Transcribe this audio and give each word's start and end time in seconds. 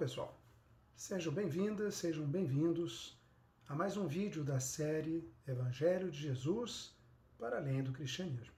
pessoal, 0.00 0.34
sejam 0.96 1.30
bem-vindas, 1.30 1.96
sejam 1.96 2.24
bem-vindos 2.24 3.20
a 3.68 3.74
mais 3.74 3.98
um 3.98 4.06
vídeo 4.06 4.42
da 4.42 4.58
série 4.58 5.30
Evangelho 5.46 6.10
de 6.10 6.18
Jesus 6.18 6.96
para 7.36 7.58
além 7.58 7.82
do 7.82 7.92
cristianismo. 7.92 8.54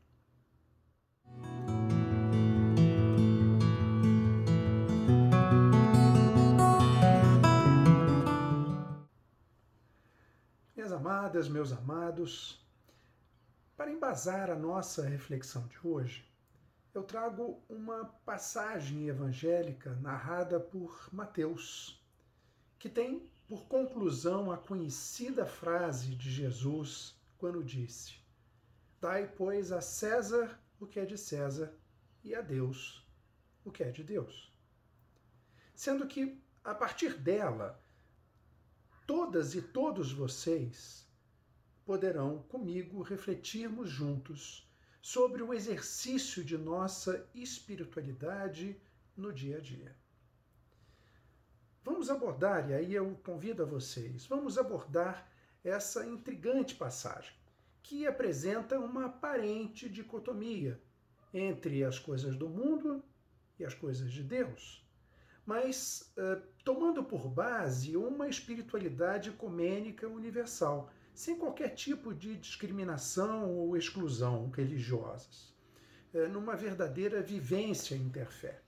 Minhas 10.77 10.93
amadas, 10.93 11.49
meus 11.49 11.73
amados, 11.73 12.65
para 13.77 13.91
embasar 13.91 14.49
a 14.49 14.55
nossa 14.55 15.09
reflexão 15.09 15.67
de 15.67 15.77
hoje, 15.85 16.25
eu 16.95 17.03
trago 17.03 17.63
uma 17.69 18.05
passagem 18.25 19.09
evangélica 19.09 19.95
narrada 19.97 20.61
por 20.61 21.09
Mateus, 21.11 22.03
que 22.79 22.89
tem 22.89 23.27
por 23.49 23.67
conclusão 23.67 24.53
a 24.53 24.59
conhecida 24.59 25.47
frase 25.47 26.15
de 26.15 26.31
Jesus 26.31 27.19
quando 27.39 27.65
disse: 27.65 28.17
Dai, 29.01 29.27
pois, 29.27 29.73
a 29.73 29.81
César 29.81 30.61
o 30.79 30.87
que 30.87 31.01
é 31.01 31.07
de 31.07 31.17
César 31.17 31.73
e 32.23 32.35
a 32.35 32.43
Deus 32.43 33.07
o 33.65 33.71
que 33.71 33.83
é 33.83 33.91
de 33.91 34.03
Deus. 34.03 34.53
Sendo 35.75 36.07
que, 36.07 36.41
a 36.63 36.75
partir 36.75 37.15
dela, 37.15 37.81
todas 39.07 39.55
e 39.55 39.63
todos 39.63 40.13
vocês 40.13 41.09
poderão 41.85 42.43
comigo 42.43 43.03
refletirmos 43.03 43.89
juntos 43.89 44.71
sobre 45.03 45.43
o 45.43 45.53
exercício 45.53 46.45
de 46.45 46.57
nossa 46.57 47.29
espiritualidade 47.35 48.81
no 49.17 49.33
dia 49.33 49.57
a 49.57 49.61
dia. 49.61 49.97
Vamos 51.85 52.09
abordar, 52.09 52.71
e 52.71 52.75
aí 52.75 52.95
eu 52.95 53.19
convido 53.25 53.65
a 53.65 53.67
vocês, 53.67 54.25
vamos 54.27 54.57
abordar 54.57 55.29
essa 55.65 56.07
intrigante 56.07 56.77
passagem, 56.77 57.35
que 57.83 58.07
apresenta 58.07 58.79
uma 58.79 59.07
aparente 59.07 59.89
dicotomia 59.89 60.81
entre 61.35 61.83
as 61.83 61.99
coisas 61.99 62.37
do 62.37 62.49
mundo 62.49 63.03
e 63.59 63.65
as 63.65 63.75
coisas 63.75 64.13
de 64.13 64.23
Deus, 64.23 64.87
mas 65.45 66.13
uh, 66.17 66.41
tomando 66.65 67.03
por 67.03 67.29
base 67.29 67.97
uma 67.97 68.29
espiritualidade 68.29 69.31
ecumênica 69.31 70.07
universal 70.07 70.93
sem 71.15 71.37
qualquer 71.39 71.71
tipo 71.71 72.15
de 72.15 72.37
discriminação 72.37 73.51
ou 73.51 73.77
exclusão 73.77 74.51
religiosas, 74.51 75.53
é, 76.15 76.27
numa 76.27 76.57
verdadeira 76.57 77.23
vivência 77.23 77.95
interfé. 77.95 78.63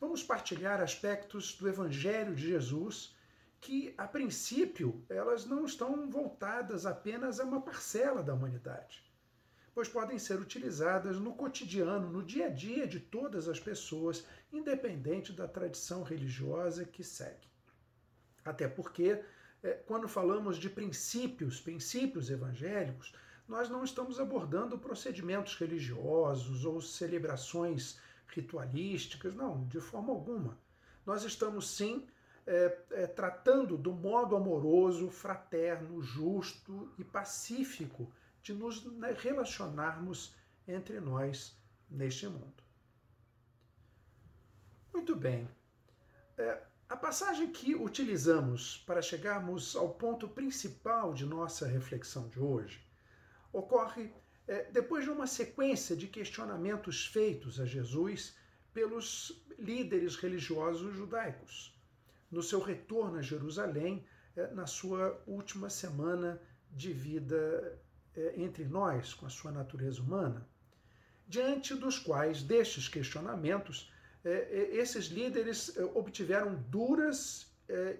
Vamos 0.00 0.22
partilhar 0.22 0.80
aspectos 0.80 1.54
do 1.54 1.68
Evangelho 1.68 2.34
de 2.34 2.48
Jesus 2.48 3.14
que, 3.60 3.94
a 3.96 4.06
princípio, 4.06 5.04
elas 5.08 5.46
não 5.46 5.64
estão 5.64 6.10
voltadas 6.10 6.84
apenas 6.84 7.38
a 7.38 7.44
uma 7.44 7.60
parcela 7.60 8.22
da 8.22 8.34
humanidade, 8.34 9.04
pois 9.72 9.88
podem 9.88 10.18
ser 10.18 10.40
utilizadas 10.40 11.20
no 11.20 11.34
cotidiano, 11.34 12.10
no 12.10 12.22
dia 12.22 12.46
a 12.46 12.50
dia 12.50 12.86
de 12.86 12.98
todas 12.98 13.48
as 13.48 13.60
pessoas, 13.60 14.26
independente 14.52 15.32
da 15.32 15.46
tradição 15.46 16.02
religiosa 16.02 16.84
que 16.84 17.04
segue. 17.04 17.46
Até 18.44 18.66
porque 18.66 19.22
quando 19.86 20.08
falamos 20.08 20.56
de 20.56 20.68
princípios, 20.68 21.60
princípios 21.60 22.30
evangélicos, 22.30 23.14
nós 23.46 23.68
não 23.68 23.84
estamos 23.84 24.18
abordando 24.18 24.78
procedimentos 24.78 25.56
religiosos 25.56 26.64
ou 26.64 26.80
celebrações 26.80 28.00
ritualísticas, 28.28 29.34
não, 29.34 29.64
de 29.66 29.80
forma 29.80 30.12
alguma. 30.12 30.58
Nós 31.04 31.22
estamos 31.24 31.68
sim 31.70 32.06
é, 32.46 32.78
é, 32.90 33.06
tratando 33.06 33.76
do 33.76 33.92
modo 33.92 34.34
amoroso, 34.34 35.10
fraterno, 35.10 36.02
justo 36.02 36.92
e 36.98 37.04
pacífico 37.04 38.10
de 38.42 38.52
nos 38.52 38.84
né, 38.84 39.14
relacionarmos 39.16 40.34
entre 40.66 40.98
nós 40.98 41.56
neste 41.88 42.26
mundo. 42.26 42.62
Muito 44.92 45.14
bem. 45.14 45.48
É, 46.36 46.60
a 46.92 46.96
passagem 46.96 47.50
que 47.50 47.74
utilizamos 47.74 48.76
para 48.86 49.00
chegarmos 49.00 49.74
ao 49.74 49.94
ponto 49.94 50.28
principal 50.28 51.14
de 51.14 51.24
nossa 51.24 51.66
reflexão 51.66 52.28
de 52.28 52.38
hoje 52.38 52.86
ocorre 53.50 54.12
é, 54.46 54.70
depois 54.70 55.02
de 55.02 55.08
uma 55.08 55.26
sequência 55.26 55.96
de 55.96 56.06
questionamentos 56.06 57.06
feitos 57.06 57.58
a 57.58 57.64
Jesus 57.64 58.36
pelos 58.74 59.42
líderes 59.58 60.16
religiosos 60.16 60.94
judaicos, 60.94 61.74
no 62.30 62.42
seu 62.42 62.60
retorno 62.60 63.16
a 63.16 63.22
Jerusalém, 63.22 64.04
é, 64.36 64.48
na 64.48 64.66
sua 64.66 65.18
última 65.26 65.70
semana 65.70 66.42
de 66.70 66.92
vida 66.92 67.80
é, 68.14 68.34
entre 68.36 68.66
nós, 68.66 69.14
com 69.14 69.24
a 69.24 69.30
sua 69.30 69.50
natureza 69.50 70.02
humana, 70.02 70.46
diante 71.26 71.74
dos 71.74 71.98
quais 71.98 72.42
destes 72.42 72.86
questionamentos 72.86 73.90
esses 74.24 75.06
líderes 75.06 75.76
é, 75.76 75.84
obtiveram 75.84 76.54
duras 76.68 77.50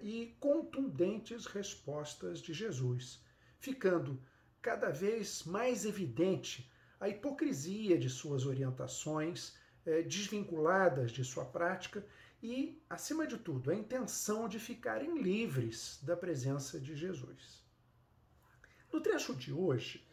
e 0.03 0.35
contundentes 0.39 1.47
respostas 1.47 2.39
de 2.39 2.53
Jesus, 2.53 3.19
ficando 3.59 4.21
cada 4.61 4.91
vez 4.91 5.43
mais 5.45 5.83
evidente 5.83 6.71
a 6.99 7.09
hipocrisia 7.09 7.97
de 7.97 8.07
suas 8.07 8.45
orientações, 8.45 9.57
desvinculadas 10.07 11.11
de 11.11 11.23
sua 11.23 11.43
prática 11.43 12.05
e, 12.41 12.79
acima 12.87 13.25
de 13.25 13.37
tudo, 13.37 13.71
a 13.71 13.75
intenção 13.75 14.47
de 14.47 14.59
ficarem 14.59 15.19
livres 15.19 15.99
da 16.03 16.15
presença 16.15 16.79
de 16.79 16.95
Jesus. 16.95 17.63
No 18.91 19.01
trecho 19.01 19.33
de 19.33 19.51
hoje, 19.51 20.07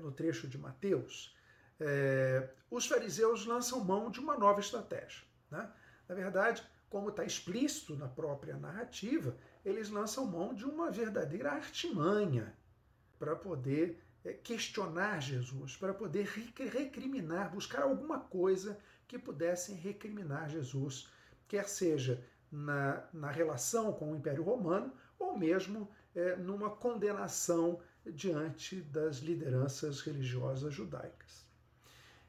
no 0.00 0.10
trecho 0.12 0.48
de 0.48 0.56
Mateus, 0.56 1.36
os 2.70 2.86
fariseus 2.86 3.44
lançam 3.44 3.84
mão 3.84 4.10
de 4.10 4.18
uma 4.18 4.38
nova 4.38 4.60
estratégia. 4.60 5.33
Né? 5.54 5.70
Na 6.08 6.14
verdade, 6.14 6.62
como 6.90 7.10
está 7.10 7.24
explícito 7.24 7.96
na 7.96 8.08
própria 8.08 8.56
narrativa, 8.56 9.36
eles 9.64 9.88
lançam 9.88 10.26
mão 10.26 10.52
de 10.52 10.64
uma 10.64 10.90
verdadeira 10.90 11.52
artimanha 11.52 12.52
para 13.18 13.36
poder 13.36 14.02
é, 14.24 14.32
questionar 14.32 15.20
Jesus, 15.20 15.76
para 15.76 15.94
poder 15.94 16.26
recriminar, 16.26 17.52
buscar 17.52 17.82
alguma 17.82 18.18
coisa 18.18 18.78
que 19.06 19.18
pudessem 19.18 19.76
recriminar 19.76 20.50
Jesus, 20.50 21.08
quer 21.46 21.68
seja 21.68 22.24
na, 22.50 23.04
na 23.12 23.30
relação 23.30 23.92
com 23.92 24.12
o 24.12 24.16
Império 24.16 24.42
Romano 24.42 24.92
ou 25.18 25.38
mesmo 25.38 25.88
é, 26.14 26.36
numa 26.36 26.70
condenação 26.70 27.80
diante 28.04 28.80
das 28.80 29.18
lideranças 29.18 30.00
religiosas 30.00 30.74
judaicas. 30.74 31.43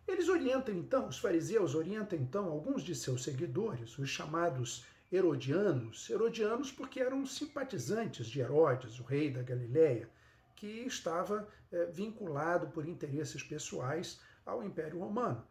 Eles 0.08 0.30
orientam 0.30 0.74
então, 0.76 1.08
os 1.08 1.18
fariseus 1.18 1.74
orientam 1.74 2.18
então 2.20 2.46
alguns 2.46 2.84
de 2.84 2.94
seus 2.96 3.24
seguidores, 3.24 3.98
os 3.98 4.10
chamados 4.10 4.86
herodianos, 5.12 6.10
herodianos 6.10 6.72
porque 6.72 7.00
eram 7.00 7.26
simpatizantes 7.26 8.28
de 8.28 8.40
Herodes, 8.40 9.00
o 9.00 9.04
rei 9.04 9.32
da 9.32 9.42
Galiléia, 9.42 10.10
que 10.56 10.68
estava 10.86 11.48
é, 11.72 11.86
vinculado 11.86 12.68
por 12.68 12.88
interesses 12.88 13.44
pessoais 13.44 14.20
ao 14.46 14.64
Império 14.64 15.00
Romano, 15.00 15.46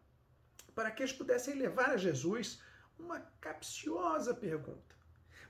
para 0.73 0.89
que 0.91 1.03
eles 1.03 1.13
pudessem 1.13 1.55
levar 1.55 1.91
a 1.91 1.97
Jesus 1.97 2.61
uma 2.97 3.19
capciosa 3.41 4.33
pergunta. 4.33 4.95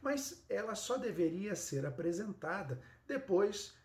Mas 0.02 0.44
ela 0.50 0.76
só 0.76 0.98
deveria 0.98 1.56
ser 1.56 1.86
apresentada 1.86 2.82
depois 3.08 3.76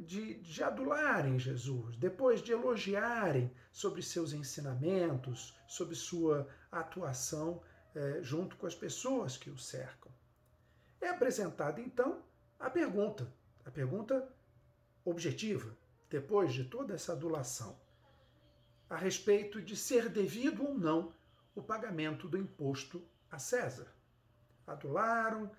de, 0.00 0.34
de 0.34 0.62
adularem 0.62 1.38
Jesus, 1.38 1.96
depois 1.96 2.42
de 2.42 2.52
elogiarem 2.52 3.50
sobre 3.72 4.02
seus 4.02 4.32
ensinamentos, 4.32 5.58
sobre 5.66 5.94
sua 5.94 6.48
atuação 6.70 7.62
é, 7.94 8.22
junto 8.22 8.56
com 8.56 8.66
as 8.66 8.74
pessoas 8.74 9.36
que 9.38 9.48
o 9.48 9.56
cercam. 9.56 10.12
É 11.00 11.08
apresentada 11.08 11.80
então 11.80 12.22
a 12.58 12.68
pergunta, 12.68 13.32
a 13.64 13.70
pergunta 13.70 14.28
objetiva, 15.04 15.76
depois 16.10 16.52
de 16.52 16.64
toda 16.64 16.94
essa 16.94 17.12
adulação, 17.12 17.80
a 18.88 18.96
respeito 18.96 19.62
de 19.62 19.74
ser 19.74 20.08
devido 20.08 20.64
ou 20.64 20.74
não 20.78 21.14
o 21.54 21.62
pagamento 21.62 22.28
do 22.28 22.36
imposto 22.36 23.02
a 23.30 23.38
César. 23.38 23.92
Adularam, 24.66 25.50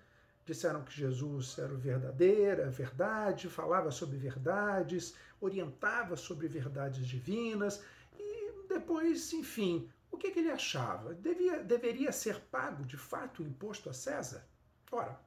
disseram 0.48 0.82
que 0.82 0.92
Jesus 0.92 1.58
era 1.58 1.72
o 1.72 1.76
verdadeiro, 1.76 2.64
a 2.64 2.70
verdade, 2.70 3.50
falava 3.50 3.90
sobre 3.90 4.16
verdades, 4.16 5.14
orientava 5.38 6.16
sobre 6.16 6.48
verdades 6.48 7.06
divinas, 7.06 7.84
e 8.18 8.66
depois, 8.66 9.30
enfim, 9.34 9.90
o 10.10 10.16
que, 10.16 10.30
que 10.30 10.38
ele 10.38 10.50
achava? 10.50 11.14
Devia, 11.14 11.62
deveria 11.62 12.10
ser 12.12 12.40
pago 12.50 12.84
de 12.86 12.96
fato 12.96 13.42
o 13.42 13.46
imposto 13.46 13.90
a 13.90 13.92
César? 13.92 14.48
Ora, 14.90 15.20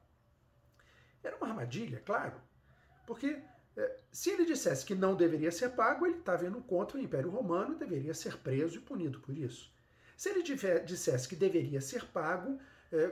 era 1.22 1.36
uma 1.36 1.46
armadilha, 1.46 2.02
claro, 2.04 2.40
porque 3.06 3.40
eh, 3.76 4.00
se 4.10 4.30
ele 4.30 4.44
dissesse 4.44 4.84
que 4.84 4.96
não 4.96 5.14
deveria 5.14 5.52
ser 5.52 5.68
pago, 5.70 6.04
ele 6.04 6.18
estava 6.18 6.44
indo 6.44 6.60
contra 6.62 6.98
o 6.98 7.00
Império 7.00 7.30
Romano 7.30 7.74
e 7.74 7.78
deveria 7.78 8.12
ser 8.12 8.38
preso 8.38 8.78
e 8.78 8.80
punido 8.80 9.20
por 9.20 9.38
isso. 9.38 9.72
Se 10.16 10.30
ele 10.30 10.42
dissesse 10.84 11.28
que 11.28 11.36
deveria 11.36 11.80
ser 11.80 12.06
pago, 12.06 12.58
é, 12.58 12.62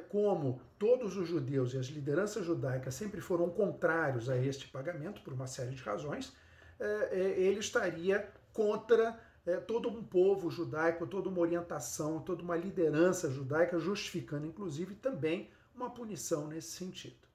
como 0.09 0.61
todos 0.79 1.17
os 1.17 1.27
judeus 1.27 1.73
e 1.73 1.79
as 1.79 1.87
lideranças 1.87 2.45
judaicas 2.45 2.95
sempre 2.95 3.21
foram 3.21 3.49
contrários 3.49 4.29
a 4.29 4.37
este 4.37 4.69
pagamento 4.69 5.23
por 5.23 5.33
uma 5.33 5.47
série 5.47 5.75
de 5.75 5.83
razões, 5.83 6.37
é, 6.79 7.09
é, 7.13 7.41
ele 7.41 7.61
estaria 7.61 8.31
contra 8.53 9.19
é, 9.47 9.57
todo 9.57 9.89
um 9.89 10.03
povo 10.03 10.51
judaico, 10.51 11.07
toda 11.07 11.29
uma 11.29 11.41
orientação, 11.41 12.21
toda 12.21 12.43
uma 12.43 12.57
liderança 12.57 13.31
judaica, 13.31 13.79
justificando 13.79 14.47
inclusive 14.47 14.95
também 14.95 15.51
uma 15.75 15.91
punição 15.91 16.47
nesse 16.47 16.73
sentido. 16.73 17.29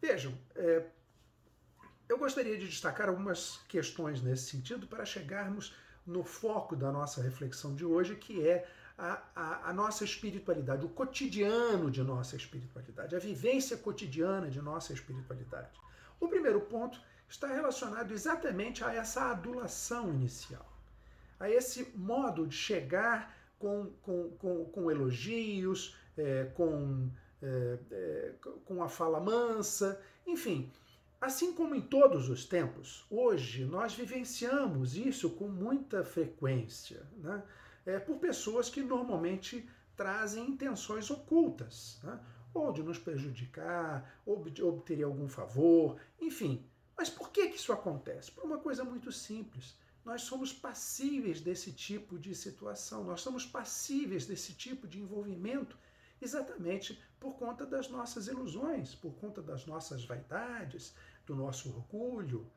Vejam, 0.00 0.32
é, 0.54 0.86
eu 2.08 2.18
gostaria 2.18 2.56
de 2.56 2.66
destacar 2.66 3.08
algumas 3.08 3.58
questões 3.68 4.22
nesse 4.22 4.50
sentido 4.50 4.86
para 4.86 5.04
chegarmos 5.04 5.74
no 6.06 6.24
foco 6.24 6.74
da 6.74 6.90
nossa 6.90 7.22
reflexão 7.22 7.74
de 7.74 7.84
hoje, 7.84 8.16
que 8.16 8.46
é 8.46 8.66
a, 8.98 9.68
a, 9.70 9.72
nossa 9.72 10.04
espiritualidade, 10.04 10.84
o 10.84 10.88
cotidiano 10.88 11.88
de 11.88 12.02
nossa 12.02 12.34
espiritualidade, 12.34 13.14
a 13.14 13.18
vivência 13.20 13.76
cotidiana 13.76 14.50
de 14.50 14.60
nossa 14.60 14.92
espiritualidade. 14.92 15.70
O 16.18 16.26
primeiro 16.26 16.60
ponto 16.62 17.00
está 17.28 17.46
relacionado 17.46 18.12
exatamente 18.12 18.82
a 18.82 18.92
essa 18.92 19.30
adulação 19.30 20.12
inicial, 20.12 20.66
a 21.38 21.48
esse 21.48 21.92
modo 21.94 22.44
de 22.46 22.56
chegar 22.56 23.36
com, 23.56 23.86
com, 24.02 24.30
com, 24.30 24.64
com 24.64 24.90
elogios, 24.90 25.96
é, 26.16 26.46
com, 26.54 27.08
é, 27.40 27.78
é, 27.92 28.32
com 28.64 28.82
a 28.82 28.88
fala 28.88 29.20
mansa, 29.20 30.00
enfim. 30.26 30.72
Assim 31.20 31.52
como 31.52 31.74
em 31.74 31.80
todos 31.80 32.28
os 32.28 32.44
tempos, 32.44 33.04
hoje 33.10 33.64
nós 33.64 33.94
vivenciamos 33.94 34.96
isso 34.96 35.30
com 35.30 35.48
muita 35.48 36.04
frequência. 36.04 37.02
Né? 37.16 37.42
É, 37.88 37.98
por 37.98 38.18
pessoas 38.18 38.68
que 38.68 38.82
normalmente 38.82 39.68
trazem 39.96 40.50
intenções 40.50 41.10
ocultas, 41.10 41.98
né? 42.02 42.20
ou 42.52 42.72
de 42.72 42.82
nos 42.82 42.98
prejudicar, 42.98 44.20
ou 44.26 44.44
de 44.44 44.62
obter 44.62 45.02
algum 45.02 45.28
favor, 45.28 45.98
enfim. 46.20 46.64
Mas 46.96 47.08
por 47.08 47.30
que, 47.30 47.48
que 47.48 47.56
isso 47.56 47.72
acontece? 47.72 48.30
Por 48.30 48.44
uma 48.44 48.58
coisa 48.58 48.84
muito 48.84 49.10
simples. 49.10 49.76
Nós 50.04 50.22
somos 50.22 50.52
passíveis 50.52 51.40
desse 51.40 51.72
tipo 51.72 52.18
de 52.18 52.34
situação, 52.34 53.04
nós 53.04 53.20
somos 53.20 53.44
passíveis 53.44 54.26
desse 54.26 54.54
tipo 54.54 54.86
de 54.86 55.00
envolvimento 55.00 55.76
exatamente 56.20 56.98
por 57.20 57.34
conta 57.34 57.64
das 57.64 57.88
nossas 57.88 58.26
ilusões, 58.26 58.94
por 58.94 59.14
conta 59.14 59.40
das 59.40 59.66
nossas 59.66 60.04
vaidades, 60.04 60.94
do 61.26 61.34
nosso 61.34 61.68
orgulho. 61.70 62.50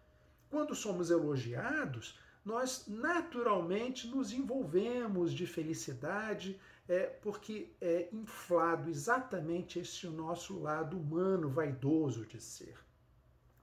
Quando 0.49 0.75
somos 0.75 1.09
elogiados, 1.09 2.17
nós 2.43 2.85
naturalmente 2.87 4.07
nos 4.07 4.31
envolvemos 4.33 5.33
de 5.33 5.45
felicidade, 5.45 6.59
é, 6.87 7.05
porque 7.05 7.73
é 7.79 8.09
inflado 8.11 8.89
exatamente 8.89 9.79
esse 9.79 10.07
nosso 10.07 10.59
lado 10.59 10.97
humano, 10.97 11.49
vaidoso 11.49 12.25
de 12.25 12.41
ser. 12.41 12.77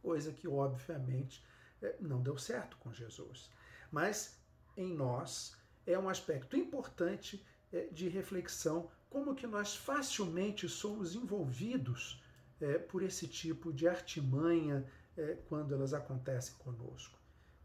Coisa 0.01 0.33
que, 0.33 0.47
obviamente, 0.47 1.45
é, 1.83 1.97
não 2.01 2.23
deu 2.23 2.39
certo 2.39 2.77
com 2.79 2.93
Jesus. 2.93 3.51
Mas 3.91 4.41
em 4.77 4.95
nós 4.95 5.57
é 5.85 5.99
um 5.99 6.09
aspecto 6.09 6.57
importante 6.57 7.45
é, 7.73 7.87
de 7.87 8.09
reflexão, 8.09 8.91
como 9.11 9.35
que 9.35 9.47
nós 9.47 9.75
facilmente 9.75 10.69
somos 10.69 11.15
envolvidos 11.15 12.23
é, 12.61 12.79
por 12.79 13.03
esse 13.03 13.27
tipo 13.27 13.73
de 13.73 13.89
artimanha 13.89 14.87
é, 15.17 15.37
quando 15.49 15.75
elas 15.75 15.93
acontecem 15.93 16.55
conosco. 16.59 17.18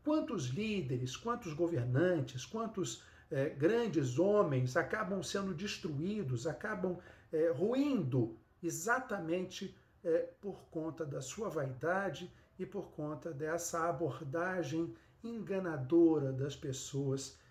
Quantos 0.03 0.47
líderes, 0.47 1.15
quantos 1.15 1.53
governantes, 1.53 2.45
quantos 2.45 3.03
é, 3.31 3.50
grandes 3.50 4.19
homens 4.19 4.75
acabam 4.77 5.23
sendo 5.23 5.53
destruídos, 5.53 6.45
acabam 6.45 7.00
é, 7.31 7.50
ruindo 7.51 8.38
exatamente 8.61 9.75
é, 10.03 10.29
por 10.39 10.55
conta 10.69 11.05
da 11.05 11.21
sua 11.21 11.50
vaidade 11.50 12.31
e 12.59 12.65
por 12.65 12.91
conta 12.91 13.31
dessa 13.31 13.89
abordagem 13.89 14.94
enganadora 15.23 16.31
das 16.31 16.56
pessoas 16.56 17.41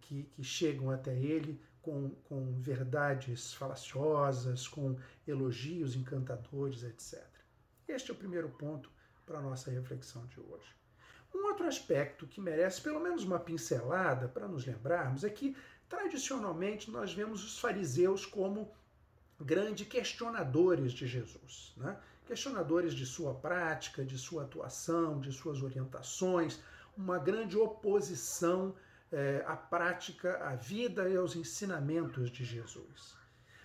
que, 0.00 0.24
que 0.24 0.42
chegam 0.42 0.90
até 0.90 1.16
ele 1.16 1.60
com, 1.80 2.10
com 2.24 2.52
verdades 2.58 3.54
falaciosas, 3.54 4.66
com 4.66 4.98
elogios 5.24 5.94
encantadores, 5.94 6.82
etc. 6.82 7.24
Este 7.86 8.10
é 8.10 8.14
o 8.14 8.16
primeiro 8.16 8.48
ponto 8.48 8.90
para 9.24 9.38
a 9.38 9.42
nossa 9.42 9.70
reflexão 9.70 10.26
de 10.26 10.40
hoje. 10.40 10.74
Um 11.34 11.46
outro 11.46 11.66
aspecto 11.66 12.26
que 12.26 12.40
merece 12.40 12.80
pelo 12.80 13.00
menos 13.00 13.24
uma 13.24 13.40
pincelada 13.40 14.28
para 14.28 14.46
nos 14.46 14.64
lembrarmos 14.64 15.24
é 15.24 15.30
que, 15.30 15.56
tradicionalmente, 15.88 16.90
nós 16.90 17.12
vemos 17.12 17.44
os 17.44 17.58
fariseus 17.58 18.24
como 18.24 18.70
grandes 19.40 19.88
questionadores 19.88 20.92
de 20.92 21.06
Jesus, 21.06 21.74
né? 21.76 21.98
questionadores 22.24 22.94
de 22.94 23.04
sua 23.04 23.34
prática, 23.34 24.04
de 24.04 24.16
sua 24.16 24.44
atuação, 24.44 25.20
de 25.20 25.32
suas 25.32 25.60
orientações, 25.60 26.60
uma 26.96 27.18
grande 27.18 27.56
oposição 27.56 28.74
é, 29.10 29.44
à 29.46 29.56
prática, 29.56 30.38
à 30.38 30.54
vida 30.54 31.08
e 31.08 31.16
aos 31.16 31.34
ensinamentos 31.36 32.30
de 32.30 32.44
Jesus. 32.44 33.16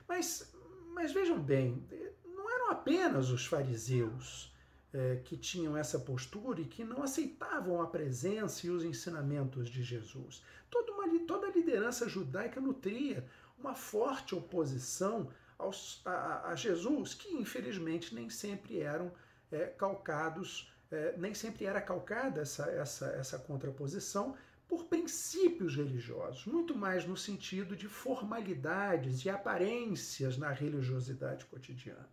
Mas, 0.08 0.52
mas 0.94 1.14
vejam 1.14 1.40
bem, 1.40 1.88
não 2.26 2.50
eram 2.50 2.72
apenas 2.72 3.30
os 3.30 3.46
fariseus 3.46 4.52
é, 4.94 5.18
que 5.24 5.38
tinham 5.38 5.78
essa 5.78 6.00
postura 6.00 6.62
e 6.62 6.66
que 6.66 6.84
não 6.84 7.04
aceitavam 7.04 7.82
a 7.82 7.88
presença 7.88 8.66
e 8.66 8.70
os 8.70 8.84
ensinamentos 8.84 9.70
de 9.70 9.84
Jesus. 9.84 10.44
Toda, 10.70 10.92
uma, 10.92 11.08
toda 11.26 11.48
a 11.48 11.52
liderança 11.52 12.10
judaica 12.10 12.60
nutria 12.60 13.26
uma 13.58 13.76
forte 13.76 14.34
oposição 14.34 15.30
aos, 15.58 16.02
a, 16.06 16.50
a, 16.50 16.56
Jesus, 16.56 17.14
que 17.14 17.36
infelizmente 17.36 18.16
nem 18.16 18.30
sempre 18.30 18.80
eram 18.80 19.12
é, 19.52 19.66
calcados, 19.68 20.72
é, 20.90 21.16
nem 21.18 21.34
sempre 21.34 21.66
era 21.66 21.82
calcada 21.82 22.42
essa, 22.42 22.64
essa, 22.72 23.08
essa 23.08 23.38
contraposição 23.38 24.36
por 24.68 24.86
princípios 24.86 25.76
religiosos, 25.76 26.46
muito 26.46 26.76
mais 26.76 27.06
no 27.06 27.18
sentido 27.18 27.76
de 27.76 27.88
formalidades 27.88 29.26
e 29.26 29.30
aparências 29.30 30.38
na 30.38 30.52
religiosidade 30.52 31.44
cotidiana. 31.46 32.08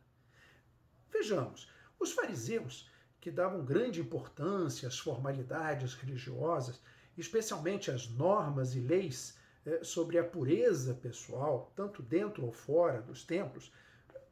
Vejamos, 1.12 1.70
os 1.98 2.12
fariseus, 2.12 2.90
que 3.20 3.30
davam 3.30 3.64
grande 3.64 4.00
importância 4.00 4.86
às 4.86 4.98
formalidades 4.98 5.94
religiosas, 5.94 6.80
especialmente 7.18 7.90
às 7.90 8.08
normas 8.08 8.74
e 8.74 8.80
leis 8.80 9.36
eh, 9.64 9.80
sobre 9.82 10.18
a 10.18 10.24
pureza 10.24 10.94
pessoal, 10.94 11.72
tanto 11.74 12.02
dentro 12.02 12.44
ou 12.44 12.52
fora 12.52 13.02
dos 13.02 13.24
templos, 13.24 13.72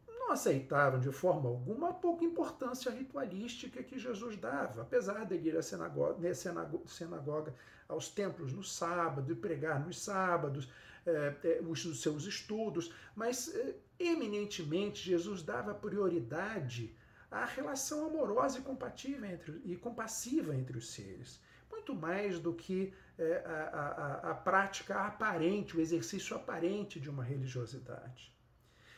não 0.06 0.32
aceitavam 0.32 1.00
de 1.00 1.10
forma 1.10 1.48
alguma 1.48 1.90
a 1.90 1.92
pouca 1.92 2.24
importância 2.24 2.90
ritualística 2.90 3.82
que 3.82 3.98
Jesus 3.98 4.36
dava, 4.36 4.82
apesar 4.82 5.24
de 5.26 5.34
ir 5.34 5.56
à 5.56 5.62
sinagoga, 5.62 6.18
né, 6.18 6.32
sinagoga 6.32 7.54
aos 7.88 8.08
templos 8.08 8.52
no 8.52 8.62
sábado 8.62 9.30
e 9.30 9.34
pregar 9.34 9.84
nos 9.84 10.00
sábados, 10.00 10.70
eh, 11.04 11.60
os 11.68 12.00
seus 12.00 12.24
estudos, 12.24 12.92
mas 13.14 13.54
eh, 13.54 13.74
eminentemente 13.98 15.04
Jesus 15.04 15.42
dava 15.42 15.74
prioridade 15.74 16.96
a 17.34 17.44
relação 17.44 18.06
amorosa 18.06 18.58
e 18.58 18.62
compatível 18.62 19.24
entre, 19.24 19.60
e 19.64 19.76
compassiva 19.76 20.54
entre 20.54 20.78
os 20.78 20.92
seres. 20.92 21.40
Muito 21.70 21.94
mais 21.94 22.38
do 22.38 22.54
que 22.54 22.94
é, 23.18 23.42
a, 23.44 24.28
a, 24.28 24.30
a 24.30 24.34
prática 24.34 25.00
aparente, 25.00 25.76
o 25.76 25.80
exercício 25.80 26.36
aparente 26.36 27.00
de 27.00 27.10
uma 27.10 27.24
religiosidade. 27.24 28.32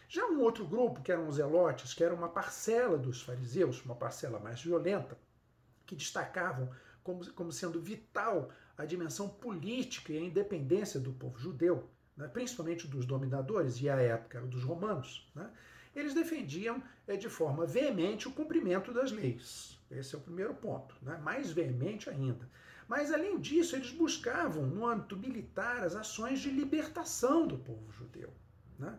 Já 0.08 0.24
um 0.26 0.40
outro 0.40 0.66
grupo, 0.66 1.02
que 1.02 1.10
eram 1.10 1.26
os 1.26 1.36
zelotes, 1.36 1.94
que 1.94 2.04
era 2.04 2.14
uma 2.14 2.28
parcela 2.28 2.96
dos 2.96 3.22
fariseus, 3.22 3.82
uma 3.84 3.94
parcela 3.94 4.38
mais 4.38 4.62
violenta, 4.62 5.18
que 5.84 5.96
destacavam 5.96 6.70
como, 7.02 7.32
como 7.32 7.50
sendo 7.50 7.80
vital 7.80 8.50
a 8.76 8.84
dimensão 8.84 9.28
política 9.28 10.12
e 10.12 10.18
a 10.18 10.20
independência 10.20 11.00
do 11.00 11.12
povo 11.12 11.38
judeu, 11.38 11.88
né, 12.16 12.28
principalmente 12.28 12.86
dos 12.86 13.06
dominadores, 13.06 13.80
e 13.80 13.88
a 13.88 13.96
época 13.96 14.40
dos 14.42 14.62
romanos, 14.62 15.30
né, 15.34 15.50
eles 15.98 16.14
defendiam 16.14 16.82
é, 17.06 17.16
de 17.16 17.28
forma 17.28 17.64
veemente 17.64 18.28
o 18.28 18.32
cumprimento 18.32 18.92
das 18.92 19.10
leis. 19.10 19.80
Esse 19.90 20.14
é 20.14 20.18
o 20.18 20.20
primeiro 20.20 20.54
ponto, 20.54 20.94
né? 21.00 21.16
mais 21.18 21.50
veemente 21.50 22.10
ainda. 22.10 22.48
Mas, 22.86 23.12
além 23.12 23.40
disso, 23.40 23.74
eles 23.74 23.90
buscavam, 23.90 24.64
no 24.66 24.86
âmbito 24.86 25.16
militar, 25.16 25.82
as 25.82 25.96
ações 25.96 26.38
de 26.40 26.50
libertação 26.50 27.46
do 27.46 27.58
povo 27.58 27.90
judeu. 27.90 28.32
Né? 28.78 28.96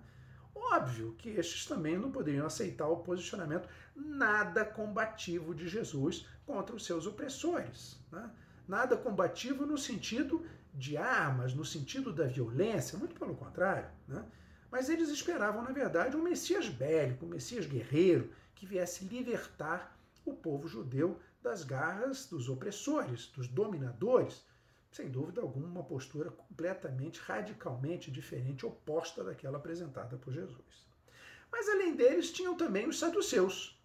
Óbvio 0.53 1.13
que 1.17 1.29
estes 1.29 1.65
também 1.65 1.97
não 1.97 2.11
poderiam 2.11 2.45
aceitar 2.45 2.87
o 2.87 2.97
posicionamento 2.97 3.69
nada 3.95 4.65
combativo 4.65 5.53
de 5.53 5.67
Jesus 5.67 6.27
contra 6.45 6.75
os 6.75 6.85
seus 6.85 7.05
opressores. 7.05 7.99
Né? 8.11 8.29
Nada 8.67 8.97
combativo 8.97 9.65
no 9.65 9.77
sentido 9.77 10.45
de 10.73 10.97
armas, 10.97 11.53
no 11.53 11.63
sentido 11.63 12.11
da 12.11 12.25
violência, 12.25 12.97
muito 12.97 13.15
pelo 13.17 13.35
contrário. 13.35 13.89
Né? 14.07 14.25
Mas 14.71 14.89
eles 14.89 15.09
esperavam, 15.09 15.63
na 15.63 15.71
verdade, 15.71 16.15
um 16.15 16.21
Messias 16.21 16.67
bélico, 16.67 17.25
um 17.25 17.29
Messias 17.29 17.65
guerreiro, 17.65 18.31
que 18.53 18.65
viesse 18.65 19.05
libertar 19.05 19.97
o 20.25 20.33
povo 20.33 20.67
judeu 20.67 21.19
das 21.41 21.63
garras 21.63 22.25
dos 22.25 22.49
opressores, 22.49 23.27
dos 23.27 23.47
dominadores. 23.47 24.45
Sem 24.91 25.09
dúvida 25.09 25.41
alguma, 25.41 25.67
uma 25.67 25.83
postura 25.83 26.31
completamente, 26.31 27.19
radicalmente 27.19 28.11
diferente, 28.11 28.65
oposta 28.65 29.23
daquela 29.23 29.57
apresentada 29.57 30.17
por 30.17 30.33
Jesus. 30.33 30.87
Mas 31.51 31.69
além 31.69 31.95
deles, 31.95 32.31
tinham 32.31 32.55
também 32.57 32.87
os 32.87 32.99
saduceus. 32.99 33.77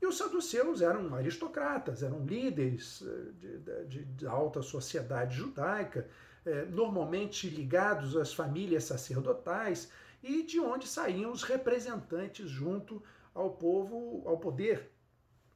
E 0.00 0.06
os 0.06 0.16
saduceus 0.16 0.80
eram 0.80 1.12
aristocratas, 1.14 2.02
eram 2.04 2.24
líderes 2.24 3.02
eh, 3.02 3.32
de, 3.32 3.84
de, 3.86 4.04
de 4.04 4.26
alta 4.26 4.62
sociedade 4.62 5.36
judaica, 5.36 6.08
eh, 6.46 6.66
normalmente 6.66 7.50
ligados 7.50 8.16
às 8.16 8.32
famílias 8.32 8.84
sacerdotais 8.84 9.90
e 10.28 10.42
de 10.42 10.60
onde 10.60 10.86
saíam 10.86 11.32
os 11.32 11.42
representantes 11.42 12.50
junto 12.50 13.02
ao 13.34 13.50
povo, 13.50 14.22
ao 14.26 14.38
poder 14.38 14.92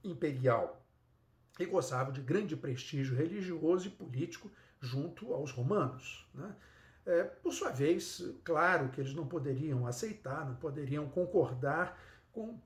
imperial. 0.03 0.85
E 1.61 1.67
gozavam 1.67 2.13
de 2.13 2.23
grande 2.23 2.57
prestígio 2.57 3.15
religioso 3.15 3.89
e 3.89 3.91
político 3.91 4.51
junto 4.81 5.35
aos 5.35 5.51
romanos. 5.51 6.27
Né? 6.35 6.57
É, 7.05 7.25
por 7.25 7.53
sua 7.53 7.71
vez, 7.71 8.25
claro 8.43 8.89
que 8.89 9.01
eles 9.01 9.15
não 9.15 9.27
poderiam 9.27 9.87
aceitar, 9.87 10.47
não 10.47 10.57
poderiam 10.57 11.09
concordar 11.09 12.01
com 12.33 12.59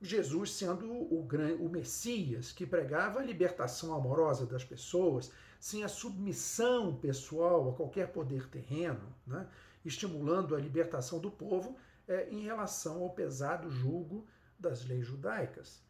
Jesus 0.00 0.52
sendo 0.54 0.90
o, 0.90 1.28
o 1.60 1.68
Messias 1.68 2.52
que 2.52 2.64
pregava 2.64 3.20
a 3.20 3.22
libertação 3.22 3.94
amorosa 3.94 4.46
das 4.46 4.64
pessoas, 4.64 5.30
sem 5.58 5.84
a 5.84 5.88
submissão 5.88 6.96
pessoal 6.96 7.68
a 7.68 7.74
qualquer 7.74 8.10
poder 8.10 8.48
terreno, 8.48 9.14
né? 9.26 9.46
Estimulando 9.84 10.54
a 10.54 10.60
libertação 10.60 11.18
do 11.18 11.30
povo 11.30 11.76
é, 12.06 12.28
em 12.30 12.40
relação 12.42 13.02
ao 13.02 13.10
pesado 13.10 13.70
julgo 13.70 14.26
das 14.58 14.84
leis 14.84 15.06
judaicas. 15.06 15.82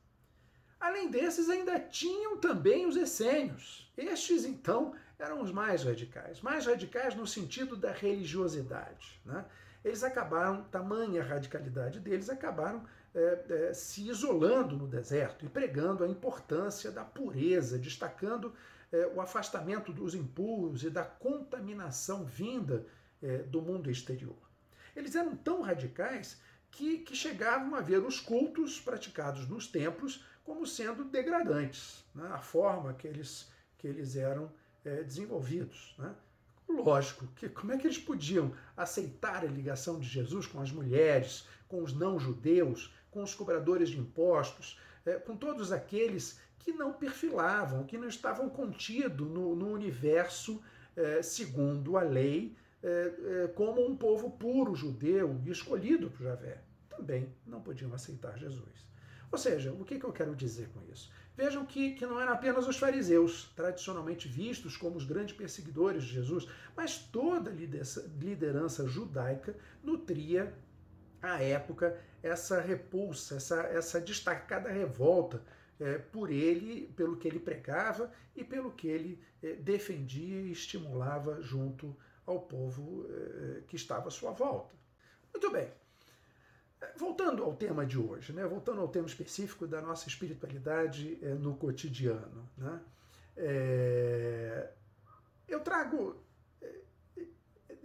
Além 0.78 1.10
desses, 1.10 1.50
ainda 1.50 1.78
tinham 1.78 2.38
também 2.38 2.86
os 2.86 2.96
essênios. 2.96 3.92
Estes, 3.96 4.44
então, 4.44 4.94
eram 5.18 5.42
os 5.42 5.52
mais 5.52 5.84
radicais. 5.84 6.40
Mais 6.40 6.64
radicais 6.64 7.14
no 7.14 7.26
sentido 7.26 7.76
da 7.76 7.92
religiosidade. 7.92 9.20
Né? 9.24 9.44
Eles 9.84 10.02
acabaram, 10.02 10.64
tamanha 10.64 11.22
radicalidade 11.22 12.00
deles, 12.00 12.30
acabaram 12.30 12.84
é, 13.14 13.44
é, 13.48 13.74
se 13.74 14.08
isolando 14.08 14.76
no 14.76 14.86
deserto 14.86 15.44
e 15.44 15.48
pregando 15.48 16.04
a 16.04 16.08
importância 16.08 16.90
da 16.90 17.04
pureza, 17.04 17.78
destacando 17.78 18.54
é, 18.92 19.06
o 19.14 19.20
afastamento 19.20 19.92
dos 19.92 20.14
impuros 20.14 20.82
e 20.82 20.90
da 20.90 21.04
contaminação 21.04 22.24
vinda 22.24 22.86
é, 23.22 23.38
do 23.38 23.60
mundo 23.60 23.90
exterior. 23.90 24.36
Eles 24.94 25.14
eram 25.14 25.36
tão 25.36 25.62
radicais 25.62 26.40
que, 26.70 26.98
que 26.98 27.16
chegavam 27.16 27.74
a 27.74 27.80
ver 27.80 27.98
os 27.98 28.20
cultos 28.20 28.80
praticados 28.80 29.48
nos 29.48 29.66
templos 29.66 30.24
como 30.44 30.66
sendo 30.66 31.04
degradantes, 31.04 32.04
né? 32.14 32.28
a 32.32 32.38
forma 32.38 32.94
que 32.94 33.06
eles, 33.06 33.50
que 33.78 33.86
eles 33.86 34.16
eram 34.16 34.50
é, 34.84 35.02
desenvolvidos. 35.02 35.94
Né? 35.98 36.14
Lógico, 36.68 37.26
que 37.36 37.48
como 37.48 37.72
é 37.72 37.78
que 37.78 37.86
eles 37.86 37.98
podiam 37.98 38.54
aceitar 38.76 39.44
a 39.44 39.48
ligação 39.48 39.98
de 39.98 40.08
Jesus 40.08 40.46
com 40.46 40.60
as 40.60 40.70
mulheres, 40.70 41.46
com 41.68 41.82
os 41.82 41.92
não-judeus, 41.92 42.92
com 43.10 43.22
os 43.22 43.34
cobradores 43.34 43.90
de 43.90 43.98
impostos, 43.98 44.78
é, 45.04 45.14
com 45.14 45.36
todos 45.36 45.72
aqueles 45.72 46.38
que 46.58 46.72
não 46.72 46.92
perfilavam, 46.92 47.84
que 47.84 47.98
não 47.98 48.08
estavam 48.08 48.48
contidos 48.48 49.28
no, 49.28 49.56
no 49.56 49.72
universo 49.72 50.62
é, 50.96 51.22
segundo 51.22 51.96
a 51.96 52.02
lei, 52.02 52.56
é, 52.82 53.12
é, 53.44 53.48
como 53.48 53.86
um 53.86 53.96
povo 53.96 54.30
puro 54.30 54.74
judeu 54.74 55.40
escolhido 55.46 56.10
por 56.10 56.22
Javé. 56.22 56.62
Também 56.88 57.34
não 57.46 57.60
podiam 57.60 57.92
aceitar 57.92 58.38
Jesus. 58.38 58.88
Ou 59.30 59.38
seja, 59.38 59.72
o 59.72 59.84
que, 59.84 59.98
que 59.98 60.04
eu 60.04 60.12
quero 60.12 60.34
dizer 60.34 60.68
com 60.70 60.82
isso? 60.90 61.10
Vejam 61.36 61.64
que, 61.64 61.92
que 61.92 62.04
não 62.04 62.20
eram 62.20 62.32
apenas 62.32 62.66
os 62.66 62.76
fariseus, 62.76 63.52
tradicionalmente 63.54 64.28
vistos 64.28 64.76
como 64.76 64.96
os 64.96 65.04
grandes 65.04 65.34
perseguidores 65.34 66.02
de 66.02 66.14
Jesus, 66.14 66.48
mas 66.76 66.98
toda 66.98 67.50
liderança 67.50 68.86
judaica 68.88 69.56
nutria 69.82 70.52
à 71.22 71.42
época 71.42 71.98
essa 72.22 72.60
repulsa, 72.60 73.36
essa, 73.36 73.62
essa 73.62 74.00
destacada 74.00 74.68
revolta 74.68 75.42
é, 75.78 75.96
por 75.96 76.30
ele, 76.30 76.92
pelo 76.96 77.16
que 77.16 77.26
ele 77.26 77.38
pregava 77.38 78.12
e 78.36 78.44
pelo 78.44 78.72
que 78.72 78.88
ele 78.88 79.22
é, 79.42 79.54
defendia 79.54 80.40
e 80.40 80.52
estimulava 80.52 81.40
junto 81.40 81.96
ao 82.30 82.40
povo 82.40 83.06
é, 83.08 83.62
que 83.66 83.76
estava 83.76 84.08
à 84.08 84.10
sua 84.10 84.32
volta. 84.32 84.74
Muito 85.32 85.50
bem. 85.50 85.70
Voltando 86.96 87.44
ao 87.44 87.54
tema 87.54 87.84
de 87.84 87.98
hoje, 87.98 88.32
né? 88.32 88.44
voltando 88.46 88.80
ao 88.80 88.88
tema 88.88 89.06
específico 89.06 89.66
da 89.66 89.82
nossa 89.82 90.08
espiritualidade 90.08 91.18
é, 91.22 91.34
no 91.34 91.56
cotidiano, 91.56 92.48
né? 92.56 92.80
É, 93.36 94.70
eu 95.46 95.60
trago, 95.60 96.22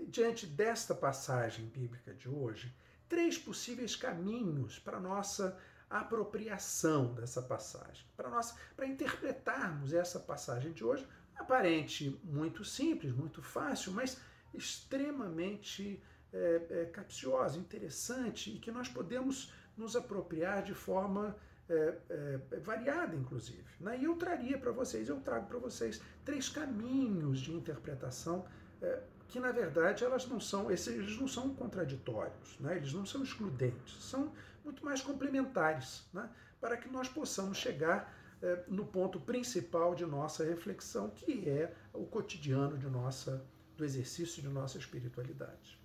diante 0.08 0.46
desta 0.46 0.94
passagem 0.94 1.66
bíblica 1.66 2.14
de 2.14 2.30
hoje, 2.30 2.74
três 3.08 3.38
possíveis 3.38 3.96
caminhos 3.96 4.80
para 4.80 5.00
nossa 5.00 5.58
apropriação 5.90 7.14
dessa 7.14 7.42
passagem, 7.42 8.06
para 8.16 8.30
nós, 8.30 8.56
para 8.76 8.88
interpretarmos 8.88 9.94
essa 9.94 10.20
passagem 10.20 10.72
de 10.74 10.84
hoje, 10.84 11.08
aparente 11.36 12.20
muito 12.24 12.64
simples, 12.64 13.14
muito 13.14 13.42
fácil, 13.42 13.92
mas 13.92 14.20
extremamente 14.56 16.02
é, 16.34 16.62
é, 16.70 16.86
capciosa, 16.86 17.58
interessante 17.58 18.56
e 18.56 18.60
que 18.60 18.72
nós 18.72 18.88
podemos 18.88 19.54
nos 19.78 19.96
apropriar 19.96 20.64
de 20.64 20.74
forma 20.74 21.36
é, 21.68 21.98
é, 22.10 22.60
variada, 22.60 23.16
inclusive. 23.16 23.64
Né? 23.80 23.98
E 24.00 24.04
eu 24.04 24.16
traria 24.16 24.58
para 24.58 24.72
vocês, 24.72 25.10
eu 25.10 25.20
trago 25.20 25.48
para 25.48 25.58
vocês 25.58 26.02
três 26.24 26.50
caminhos 26.50 27.40
de 27.40 27.54
interpretação 27.54 28.46
é, 28.82 29.02
que, 29.28 29.40
na 29.40 29.52
verdade, 29.52 30.04
elas 30.04 30.28
não 30.28 30.40
são, 30.40 30.70
esses, 30.70 30.88
eles 30.88 31.20
não 31.20 31.28
são 31.28 31.54
contraditórios, 31.56 32.60
né? 32.60 32.78
eles 32.78 32.94
não 32.94 33.06
são 33.06 33.24
excludentes, 33.24 34.04
são 34.04 34.32
muito 34.64 34.86
mais 34.86 35.02
complementares, 35.02 36.08
né? 36.14 36.30
para 36.62 36.78
que 36.78 36.88
nós 36.90 37.10
possamos 37.10 37.58
chegar 37.58 38.14
é, 38.42 38.64
no 38.68 38.86
ponto 38.86 39.20
principal 39.20 39.96
de 39.96 40.06
nossa 40.06 40.44
reflexão, 40.44 41.10
que 41.10 41.50
é 41.50 41.74
o 41.94 42.06
cotidiano 42.06 42.78
de 42.78 42.88
nossa, 42.88 43.44
do 43.76 43.86
exercício 43.86 44.42
de 44.42 44.48
nossa 44.48 44.78
espiritualidade. 44.78 45.80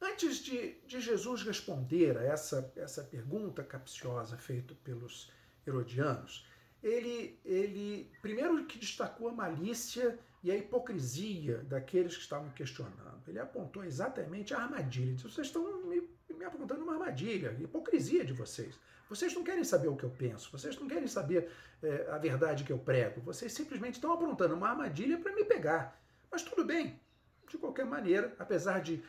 Antes 0.00 0.38
de, 0.38 0.74
de 0.84 1.00
Jesus 1.00 1.44
responder 1.44 2.18
a 2.18 2.24
essa, 2.24 2.72
essa 2.74 3.04
pergunta 3.04 3.62
capciosa 3.62 4.36
feita 4.36 4.74
pelos 4.82 5.30
herodianos, 5.64 6.44
ele, 6.82 7.38
ele 7.44 8.10
primeiro 8.20 8.66
que 8.66 8.78
destacou 8.78 9.28
a 9.28 9.32
malícia 9.32 10.18
e 10.42 10.50
a 10.50 10.56
hipocrisia 10.56 11.58
daqueles 11.58 12.16
que 12.16 12.22
estavam 12.22 12.50
questionando. 12.50 13.22
Ele 13.28 13.38
apontou 13.38 13.84
exatamente 13.84 14.52
a 14.52 14.58
armadilha. 14.58 15.14
Disse, 15.14 15.28
vocês 15.28 15.46
estão 15.46 15.86
me, 15.86 16.02
me 16.28 16.44
apontando 16.44 16.82
uma 16.82 16.94
armadilha, 16.94 17.56
hipocrisia 17.60 18.24
de 18.24 18.32
vocês. 18.32 18.76
Vocês 19.08 19.32
não 19.34 19.44
querem 19.44 19.62
saber 19.62 19.86
o 19.86 19.96
que 19.96 20.04
eu 20.04 20.10
penso, 20.10 20.50
vocês 20.50 20.76
não 20.80 20.88
querem 20.88 21.06
saber 21.06 21.48
é, 21.80 22.08
a 22.10 22.18
verdade 22.18 22.64
que 22.64 22.72
eu 22.72 22.78
prego, 22.78 23.20
vocês 23.20 23.52
simplesmente 23.52 23.94
estão 23.94 24.12
aprontando 24.12 24.54
uma 24.54 24.70
armadilha 24.70 25.18
para 25.18 25.34
me 25.34 25.44
pegar. 25.44 26.01
Mas 26.32 26.42
tudo 26.42 26.64
bem, 26.64 26.98
de 27.46 27.58
qualquer 27.58 27.84
maneira, 27.84 28.34
apesar 28.38 28.80
de 28.80 29.04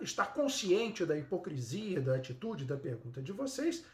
estar 0.00 0.32
consciente 0.32 1.04
da 1.04 1.18
hipocrisia 1.18 2.00
da 2.00 2.16
atitude 2.16 2.64
da 2.64 2.78
pergunta 2.78 3.20
de 3.20 3.30
vocês, 3.30 3.84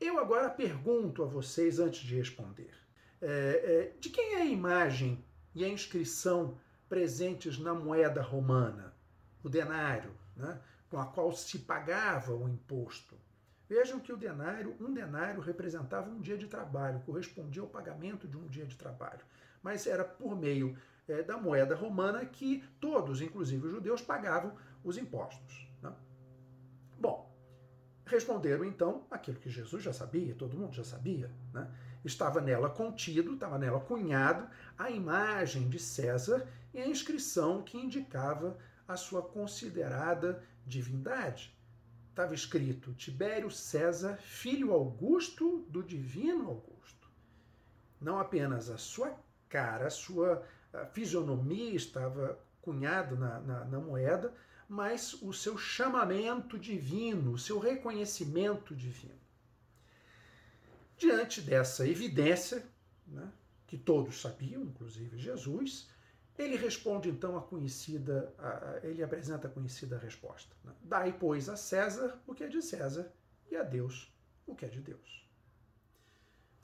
eu 0.00 0.20
agora 0.20 0.48
pergunto 0.48 1.24
a 1.24 1.26
vocês 1.26 1.80
antes 1.80 2.02
de 2.02 2.14
responder: 2.14 2.72
é, 3.20 3.26
é, 3.28 3.96
de 3.98 4.08
quem 4.08 4.34
é 4.34 4.42
a 4.42 4.44
imagem 4.44 5.24
e 5.52 5.64
a 5.64 5.68
inscrição 5.68 6.56
presentes 6.88 7.58
na 7.58 7.74
moeda 7.74 8.22
romana, 8.22 8.94
o 9.42 9.48
denário, 9.48 10.12
né, 10.36 10.60
com 10.88 10.98
a 10.98 11.06
qual 11.06 11.32
se 11.32 11.58
pagava 11.60 12.32
o 12.32 12.48
imposto? 12.48 13.16
Vejam 13.72 13.98
que 13.98 14.12
o 14.12 14.18
denário, 14.18 14.76
um 14.78 14.92
denário 14.92 15.40
representava 15.40 16.10
um 16.10 16.20
dia 16.20 16.36
de 16.36 16.46
trabalho, 16.46 17.00
correspondia 17.06 17.62
ao 17.62 17.68
pagamento 17.68 18.28
de 18.28 18.36
um 18.36 18.46
dia 18.46 18.66
de 18.66 18.76
trabalho, 18.76 19.24
mas 19.62 19.86
era 19.86 20.04
por 20.04 20.36
meio 20.36 20.76
é, 21.08 21.22
da 21.22 21.38
moeda 21.38 21.74
romana 21.74 22.22
que 22.26 22.62
todos, 22.78 23.22
inclusive 23.22 23.66
os 23.66 23.72
judeus, 23.72 24.02
pagavam 24.02 24.54
os 24.84 24.98
impostos. 24.98 25.66
Né? 25.80 25.90
Bom, 26.98 27.34
responderam 28.04 28.62
então 28.66 29.06
aquilo 29.10 29.38
que 29.38 29.48
Jesus 29.48 29.82
já 29.82 29.92
sabia, 29.94 30.34
todo 30.34 30.54
mundo 30.54 30.74
já 30.74 30.84
sabia. 30.84 31.30
Né? 31.50 31.66
Estava 32.04 32.42
nela 32.42 32.68
contido, 32.68 33.32
estava 33.32 33.58
nela 33.58 33.80
cunhado 33.80 34.50
a 34.76 34.90
imagem 34.90 35.70
de 35.70 35.78
César 35.78 36.46
e 36.74 36.78
a 36.78 36.86
inscrição 36.86 37.62
que 37.62 37.78
indicava 37.78 38.58
a 38.86 38.98
sua 38.98 39.22
considerada 39.22 40.42
divindade. 40.66 41.56
Estava 42.12 42.34
escrito 42.34 42.92
Tibério 42.92 43.50
César, 43.50 44.18
filho 44.18 44.70
Augusto 44.70 45.64
do 45.70 45.82
divino 45.82 46.46
Augusto. 46.46 47.08
Não 47.98 48.18
apenas 48.18 48.68
a 48.68 48.76
sua 48.76 49.18
cara, 49.48 49.86
a 49.86 49.90
sua 49.90 50.46
fisionomia 50.92 51.74
estava 51.74 52.38
cunhado 52.60 53.16
na, 53.16 53.40
na, 53.40 53.64
na 53.64 53.80
moeda, 53.80 54.30
mas 54.68 55.14
o 55.22 55.32
seu 55.32 55.56
chamamento 55.56 56.58
divino, 56.58 57.32
o 57.32 57.38
seu 57.38 57.58
reconhecimento 57.58 58.76
divino. 58.76 59.18
Diante 60.98 61.40
dessa 61.40 61.88
evidência, 61.88 62.62
né, 63.06 63.26
que 63.66 63.78
todos 63.78 64.20
sabiam, 64.20 64.64
inclusive 64.64 65.16
Jesus, 65.16 65.88
ele 66.38 66.56
responde 66.56 67.08
então 67.08 67.36
a 67.36 67.42
conhecida, 67.42 68.34
a, 68.38 68.80
ele 68.82 69.02
apresenta 69.02 69.48
a 69.48 69.50
conhecida 69.50 69.98
resposta. 69.98 70.54
Né? 70.64 70.72
Dai, 70.82 71.16
pois, 71.18 71.48
a 71.48 71.56
César 71.56 72.20
o 72.26 72.34
que 72.34 72.44
é 72.44 72.48
de 72.48 72.62
César 72.62 73.12
e 73.50 73.56
a 73.56 73.62
Deus 73.62 74.12
o 74.46 74.54
que 74.54 74.64
é 74.64 74.68
de 74.68 74.80
Deus. 74.80 75.28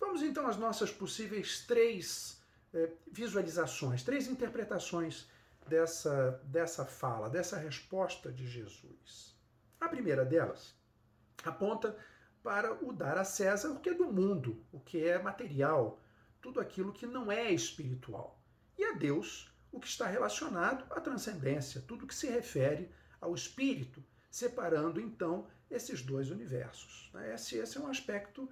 Vamos 0.01 0.23
então 0.23 0.47
às 0.47 0.57
nossas 0.57 0.91
possíveis 0.91 1.65
três 1.67 2.43
eh, 2.73 2.91
visualizações, 3.11 4.03
três 4.03 4.27
interpretações 4.27 5.29
dessa, 5.67 6.41
dessa 6.45 6.85
fala, 6.85 7.29
dessa 7.29 7.57
resposta 7.57 8.33
de 8.33 8.47
Jesus. 8.49 9.37
A 9.81 9.89
primeira 9.89 10.25
delas 10.25 10.75
aponta 11.45 11.97
para 12.43 12.73
o 12.85 12.93
dar 12.93 13.19
a 13.19 13.25
César 13.25 13.71
o 13.71 13.81
que 13.81 13.91
é 13.91 13.95
do 13.95 14.11
mundo, 14.11 14.65
o 14.73 14.81
que 14.81 15.05
é 15.05 15.21
material, 15.21 16.01
tudo 16.41 16.61
aquilo 16.61 16.93
que 16.93 17.07
não 17.07 17.31
é 17.31 17.51
espiritual. 17.53 18.41
E 18.77 18.85
a 18.85 18.93
Deus 18.93 19.53
o 19.79 19.81
que 19.81 19.89
está 19.89 20.07
relacionado 20.07 20.85
à 20.91 21.01
transcendência, 21.01 21.83
tudo 21.87 22.07
que 22.07 22.15
se 22.15 22.27
refere 22.27 22.91
ao 23.21 23.35
espírito, 23.35 24.03
separando 24.31 25.01
então 25.01 25.47
esses 25.71 26.03
dois 26.03 26.31
universos. 26.31 27.11
Né? 27.15 27.35
Esse, 27.35 27.57
esse 27.57 27.79
é 27.79 27.81
um 27.81 27.87
aspecto 27.87 28.49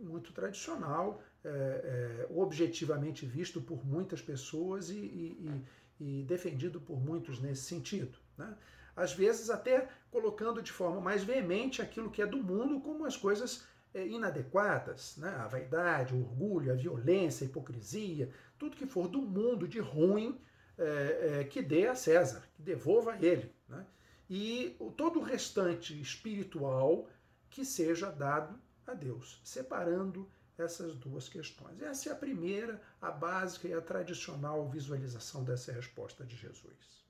muito 0.00 0.32
tradicional, 0.32 1.22
é, 1.42 1.48
é, 1.48 2.26
objetivamente 2.30 3.24
visto 3.24 3.60
por 3.60 3.84
muitas 3.86 4.20
pessoas 4.20 4.90
e, 4.90 4.96
e, 4.96 5.64
e, 5.98 6.22
defendido 6.24 6.80
por 6.80 7.00
muitos 7.00 7.40
nesse 7.40 7.62
sentido. 7.62 8.18
Né? 8.36 8.54
Às 8.94 9.14
vezes, 9.14 9.48
até 9.48 9.88
colocando 10.10 10.62
de 10.62 10.72
forma 10.72 11.00
mais 11.00 11.24
veemente 11.24 11.80
aquilo 11.80 12.10
que 12.10 12.20
é 12.20 12.26
do 12.26 12.38
mundo 12.38 12.80
como 12.80 13.06
as 13.06 13.16
coisas 13.16 13.64
é, 13.94 14.06
inadequadas, 14.06 15.16
né? 15.16 15.30
a 15.38 15.46
vaidade, 15.46 16.14
o 16.14 16.20
orgulho, 16.20 16.72
a 16.72 16.76
violência, 16.76 17.46
a 17.46 17.48
hipocrisia, 17.48 18.30
tudo 18.58 18.76
que 18.76 18.86
for 18.86 19.08
do 19.08 19.22
mundo 19.22 19.66
de 19.66 19.78
ruim, 19.78 20.38
é, 20.78 21.40
é, 21.40 21.44
que 21.44 21.62
dê 21.62 21.86
a 21.86 21.94
César, 21.94 22.42
que 22.54 22.62
devolva 22.62 23.12
a 23.12 23.22
ele. 23.22 23.54
Né? 23.68 23.86
E 24.28 24.76
todo 24.96 25.20
o 25.20 25.22
restante 25.22 25.98
espiritual 26.00 27.08
que 27.48 27.64
seja 27.64 28.10
dado 28.10 28.58
a 28.86 28.94
Deus, 28.94 29.40
separando 29.44 30.28
essas 30.58 30.94
duas 30.94 31.28
questões. 31.28 31.80
Essa 31.82 32.10
é 32.10 32.12
a 32.12 32.16
primeira, 32.16 32.80
a 33.00 33.10
básica 33.10 33.68
e 33.68 33.74
a 33.74 33.80
tradicional 33.80 34.68
visualização 34.68 35.44
dessa 35.44 35.72
resposta 35.72 36.24
de 36.24 36.36
Jesus. 36.36 37.04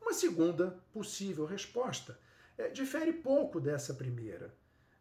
Uma 0.00 0.12
segunda 0.12 0.78
possível 0.92 1.44
resposta 1.44 2.18
é, 2.56 2.68
difere 2.68 3.12
pouco 3.12 3.60
dessa 3.60 3.94
primeira, 3.94 4.54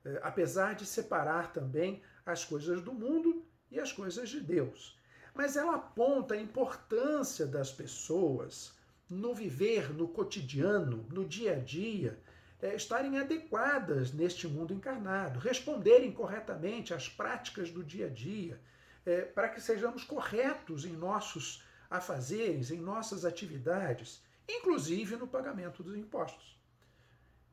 é, 0.03 0.19
apesar 0.23 0.75
de 0.75 0.85
separar 0.85 1.53
também 1.53 2.01
as 2.25 2.43
coisas 2.43 2.81
do 2.81 2.93
mundo 2.93 3.45
e 3.69 3.79
as 3.79 3.91
coisas 3.91 4.29
de 4.29 4.41
Deus. 4.41 4.96
Mas 5.37 5.55
ela 5.55 5.75
aponta 5.75 6.33
a 6.33 6.41
importância 6.41 7.45
das 7.45 7.71
pessoas 7.71 8.73
no 9.07 9.35
viver, 9.35 9.93
no 9.93 10.07
cotidiano, 10.07 11.05
no 11.11 11.23
dia 11.23 11.53
a 11.53 11.59
dia, 11.59 12.19
é, 12.59 12.73
estarem 12.73 13.19
adequadas 13.19 14.11
neste 14.11 14.47
mundo 14.47 14.73
encarnado, 14.73 15.37
responderem 15.37 16.11
corretamente 16.11 16.91
às 16.91 17.07
práticas 17.07 17.69
do 17.69 17.83
dia 17.83 18.07
a 18.07 18.09
dia, 18.09 18.59
é, 19.05 19.21
para 19.21 19.49
que 19.49 19.61
sejamos 19.61 20.03
corretos 20.03 20.85
em 20.85 20.93
nossos 20.93 21.63
afazeres, 21.87 22.71
em 22.71 22.79
nossas 22.79 23.23
atividades, 23.23 24.23
inclusive 24.49 25.17
no 25.17 25.27
pagamento 25.27 25.83
dos 25.83 25.95
impostos. 25.95 26.59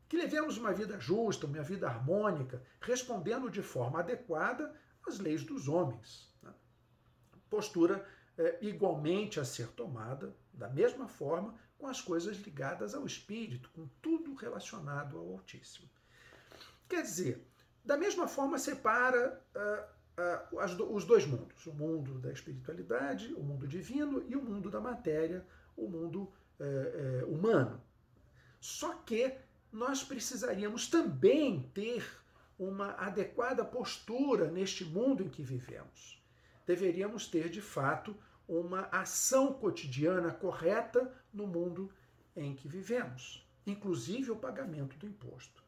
Que 0.09 0.17
levemos 0.17 0.57
uma 0.57 0.73
vida 0.73 0.99
justa, 0.99 1.47
uma 1.47 1.63
vida 1.63 1.87
harmônica, 1.87 2.63
respondendo 2.81 3.51
de 3.51 3.61
forma 3.61 3.99
adequada 3.99 4.75
às 5.07 5.19
leis 5.19 5.45
dos 5.45 5.69
homens. 5.69 6.33
Né? 6.43 6.51
Postura 7.55 8.05
é, 8.37 8.59
igualmente 8.63 9.39
a 9.39 9.45
ser 9.45 9.69
tomada, 9.69 10.35
da 10.53 10.69
mesma 10.69 11.07
forma, 11.07 11.55
com 11.79 11.87
as 11.87 12.01
coisas 12.01 12.37
ligadas 12.39 12.97
ao 12.97 13.07
espírito, 13.07 13.71
com 13.71 13.87
tudo 14.03 14.35
relacionado 14.35 15.17
ao 15.17 15.35
Altíssimo. 15.35 15.89
Quer 16.89 17.03
dizer, 17.03 17.47
da 17.85 17.97
mesma 17.97 18.27
forma 18.27 18.59
separa 18.59 19.41
uh, 19.55 20.55
uh, 20.57 20.59
as, 20.59 20.77
os 20.77 21.05
dois 21.05 21.27
mundos, 21.27 21.65
o 21.67 21.73
mundo 21.73 22.19
da 22.19 22.33
espiritualidade, 22.33 23.33
o 23.35 23.43
mundo 23.45 23.69
divino, 23.69 24.25
e 24.29 24.35
o 24.35 24.43
mundo 24.43 24.69
da 24.69 24.81
matéria, 24.81 25.47
o 25.77 25.89
mundo 25.89 26.33
uh, 26.59 27.33
humano. 27.33 27.81
Só 28.61 28.95
que 28.95 29.33
nós 29.71 30.03
precisaríamos 30.03 30.89
também 30.89 31.71
ter 31.73 32.05
uma 32.59 32.95
adequada 32.95 33.65
postura 33.65 34.51
neste 34.51 34.85
mundo 34.85 35.23
em 35.23 35.29
que 35.29 35.43
vivemos 35.45 36.24
deveríamos 36.67 37.27
ter, 37.27 37.49
de 37.49 37.61
fato, 37.61 38.17
uma 38.47 38.83
ação 38.93 39.53
cotidiana 39.53 40.33
correta 40.33 41.13
no 41.33 41.47
mundo 41.47 41.91
em 42.37 42.55
que 42.55 42.69
vivemos, 42.69 43.47
inclusive 43.67 44.31
o 44.31 44.37
pagamento 44.37 44.97
do 44.99 45.07
imposto. 45.07 45.63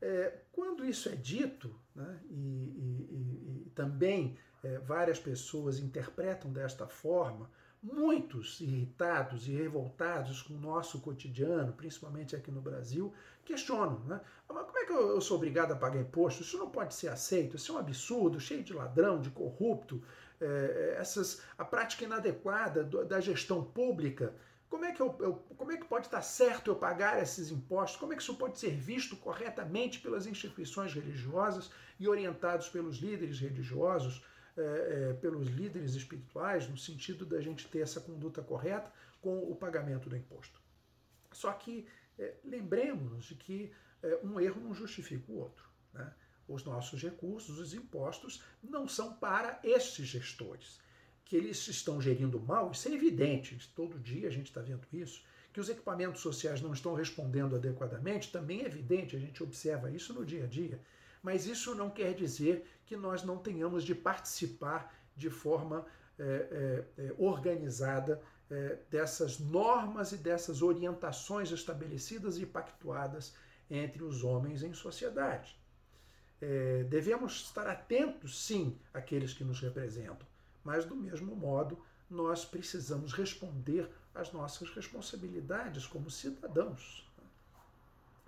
É, 0.00 0.40
quando 0.52 0.84
isso 0.84 1.08
é 1.08 1.16
dito, 1.16 1.74
né, 1.94 2.20
e, 2.28 2.34
e, 2.34 3.64
e, 3.66 3.70
também 3.74 4.38
é, 4.62 4.78
várias 4.78 5.18
pessoas 5.18 5.78
interpretam 5.78 6.52
desta 6.52 6.86
forma, 6.86 7.50
muitos 7.82 8.60
irritados 8.60 9.46
e 9.46 9.52
revoltados 9.52 10.42
com 10.42 10.54
o 10.54 10.60
nosso 10.60 11.00
cotidiano, 11.00 11.72
principalmente 11.72 12.34
aqui 12.34 12.50
no 12.50 12.60
Brasil, 12.60 13.12
questionam, 13.44 14.00
né? 14.00 14.20
Mas 14.48 14.64
como 14.64 14.78
é 14.78 14.84
que 14.84 14.92
eu, 14.92 15.20
sou 15.20 15.36
obrigado 15.36 15.72
a 15.72 15.76
pagar 15.76 16.00
imposto? 16.00 16.42
Isso 16.42 16.58
não 16.58 16.70
pode 16.70 16.94
ser 16.94 17.08
aceito, 17.08 17.56
isso 17.56 17.72
é 17.72 17.74
um 17.74 17.78
absurdo, 17.78 18.40
cheio 18.40 18.62
de 18.62 18.72
ladrão, 18.72 19.20
de 19.20 19.30
corrupto, 19.30 20.02
é, 20.40 20.96
essas, 20.98 21.42
a 21.56 21.64
prática 21.64 22.04
inadequada 22.04 22.84
da 22.84 23.20
gestão 23.20 23.62
pública. 23.62 24.34
Como 24.68 24.84
é, 24.84 24.92
que 24.92 25.00
eu, 25.00 25.14
eu, 25.20 25.34
como 25.56 25.70
é 25.70 25.76
que 25.76 25.84
pode 25.84 26.06
estar 26.06 26.22
certo 26.22 26.70
eu 26.70 26.76
pagar 26.76 27.22
esses 27.22 27.50
impostos? 27.50 27.98
Como 27.98 28.12
é 28.12 28.16
que 28.16 28.22
isso 28.22 28.36
pode 28.36 28.58
ser 28.58 28.74
visto 28.74 29.16
corretamente 29.16 30.00
pelas 30.00 30.26
instituições 30.26 30.92
religiosas 30.92 31.70
e 32.00 32.08
orientados 32.08 32.68
pelos 32.68 32.96
líderes 32.98 33.38
religiosos, 33.38 34.24
é, 34.56 35.10
é, 35.10 35.12
pelos 35.14 35.48
líderes 35.48 35.94
espirituais, 35.94 36.68
no 36.68 36.78
sentido 36.78 37.26
da 37.26 37.40
gente 37.40 37.68
ter 37.68 37.80
essa 37.80 38.00
conduta 38.00 38.42
correta 38.42 38.90
com 39.20 39.38
o 39.38 39.54
pagamento 39.54 40.08
do 40.08 40.16
imposto? 40.16 40.60
Só 41.32 41.52
que 41.52 41.86
é, 42.18 42.34
lembremos 42.42 43.26
de 43.26 43.34
que 43.34 43.72
é, 44.02 44.18
um 44.22 44.40
erro 44.40 44.60
não 44.60 44.74
justifica 44.74 45.30
o 45.30 45.36
outro. 45.36 45.68
Né? 45.92 46.12
Os 46.48 46.64
nossos 46.64 47.02
recursos, 47.02 47.58
os 47.58 47.74
impostos, 47.74 48.42
não 48.62 48.86
são 48.86 49.14
para 49.14 49.60
estes 49.62 50.06
gestores. 50.06 50.80
Que 51.24 51.36
eles 51.36 51.66
estão 51.66 52.00
gerindo 52.00 52.38
mal, 52.38 52.70
isso 52.70 52.88
é 52.88 52.92
evidente, 52.92 53.70
todo 53.74 53.98
dia 53.98 54.28
a 54.28 54.30
gente 54.30 54.46
está 54.46 54.60
vendo 54.60 54.86
isso. 54.92 55.24
Que 55.52 55.60
os 55.60 55.68
equipamentos 55.68 56.20
sociais 56.20 56.60
não 56.60 56.72
estão 56.72 56.94
respondendo 56.94 57.56
adequadamente, 57.56 58.30
também 58.30 58.62
é 58.62 58.66
evidente, 58.66 59.16
a 59.16 59.18
gente 59.18 59.42
observa 59.42 59.90
isso 59.90 60.14
no 60.14 60.24
dia 60.24 60.44
a 60.44 60.46
dia. 60.46 60.80
Mas 61.22 61.46
isso 61.46 61.74
não 61.74 61.90
quer 61.90 62.14
dizer 62.14 62.64
que 62.86 62.96
nós 62.96 63.22
não 63.22 63.36
tenhamos 63.36 63.84
de 63.84 63.94
participar 63.94 64.94
de 65.16 65.28
forma 65.28 65.84
é, 66.18 66.84
é, 66.96 67.06
é 67.08 67.14
organizada 67.18 68.22
é, 68.50 68.78
dessas 68.88 69.38
normas 69.38 70.12
e 70.12 70.16
dessas 70.16 70.62
orientações 70.62 71.50
estabelecidas 71.50 72.38
e 72.38 72.46
pactuadas 72.46 73.34
entre 73.68 74.04
os 74.04 74.22
homens 74.22 74.62
em 74.62 74.72
sociedade. 74.72 75.58
É, 76.40 76.84
devemos 76.84 77.42
estar 77.42 77.66
atentos, 77.66 78.46
sim, 78.46 78.78
àqueles 78.94 79.32
que 79.32 79.42
nos 79.42 79.60
representam, 79.60 80.26
mas, 80.62 80.84
do 80.84 80.94
mesmo 80.94 81.34
modo, 81.34 81.82
nós 82.08 82.44
precisamos 82.44 83.12
responder 83.12 83.90
às 84.14 84.32
nossas 84.32 84.70
responsabilidades 84.70 85.86
como 85.86 86.10
cidadãos. 86.10 87.10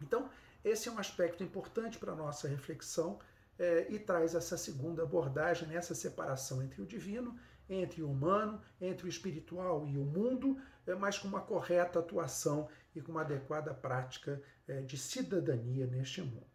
Então, 0.03 0.29
esse 0.65 0.89
é 0.89 0.93
um 0.93 0.99
aspecto 0.99 1.43
importante 1.43 1.99
para 1.99 2.13
a 2.13 2.17
nossa 2.17 2.49
reflexão 2.49 3.19
é, 3.59 3.87
e 3.91 3.99
traz 3.99 4.35
essa 4.35 4.57
segunda 4.57 5.03
abordagem, 5.03 5.75
essa 5.75 5.95
separação 5.95 6.63
entre 6.63 6.81
o 6.81 6.87
divino 6.87 7.39
entre 7.69 8.03
o 8.03 8.11
humano, 8.11 8.61
entre 8.81 9.07
o 9.07 9.09
espiritual 9.09 9.87
e 9.87 9.97
o 9.99 10.05
mundo, 10.05 10.61
é, 10.87 10.95
mas 10.95 11.19
com 11.19 11.29
uma 11.29 11.41
correta 11.41 11.99
atuação 11.99 12.69
e 12.95 13.01
com 13.01 13.13
uma 13.13 13.21
adequada 13.21 13.75
prática 13.75 14.43
é, 14.67 14.81
de 14.81 14.97
cidadania 14.97 15.87
neste 15.87 16.23
mundo. 16.23 16.47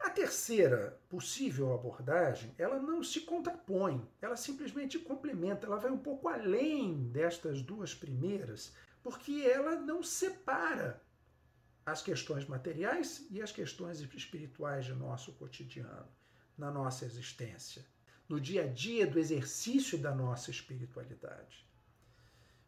A 0.00 0.10
terceira 0.10 0.98
possível 1.08 1.74
abordagem, 1.74 2.54
ela 2.56 2.80
não 2.80 3.02
se 3.02 3.22
contrapõe, 3.22 4.08
ela 4.22 4.36
simplesmente 4.36 4.98
complementa, 4.98 5.66
ela 5.66 5.76
vai 5.76 5.90
um 5.90 5.98
pouco 5.98 6.28
além 6.28 7.08
destas 7.08 7.62
duas 7.62 7.94
primeiras, 7.94 8.72
porque 9.02 9.42
ela 9.44 9.74
não 9.74 10.02
separa 10.02 11.02
as 11.90 12.02
questões 12.02 12.46
materiais 12.46 13.26
e 13.30 13.40
as 13.40 13.52
questões 13.52 14.00
espirituais 14.00 14.84
de 14.84 14.94
nosso 14.94 15.32
cotidiano, 15.32 16.08
na 16.56 16.70
nossa 16.70 17.04
existência 17.04 17.84
no 18.28 18.38
dia 18.38 18.64
a 18.64 18.66
dia 18.66 19.06
do 19.06 19.18
exercício 19.18 19.96
da 19.96 20.14
nossa 20.14 20.50
espiritualidade. 20.50 21.66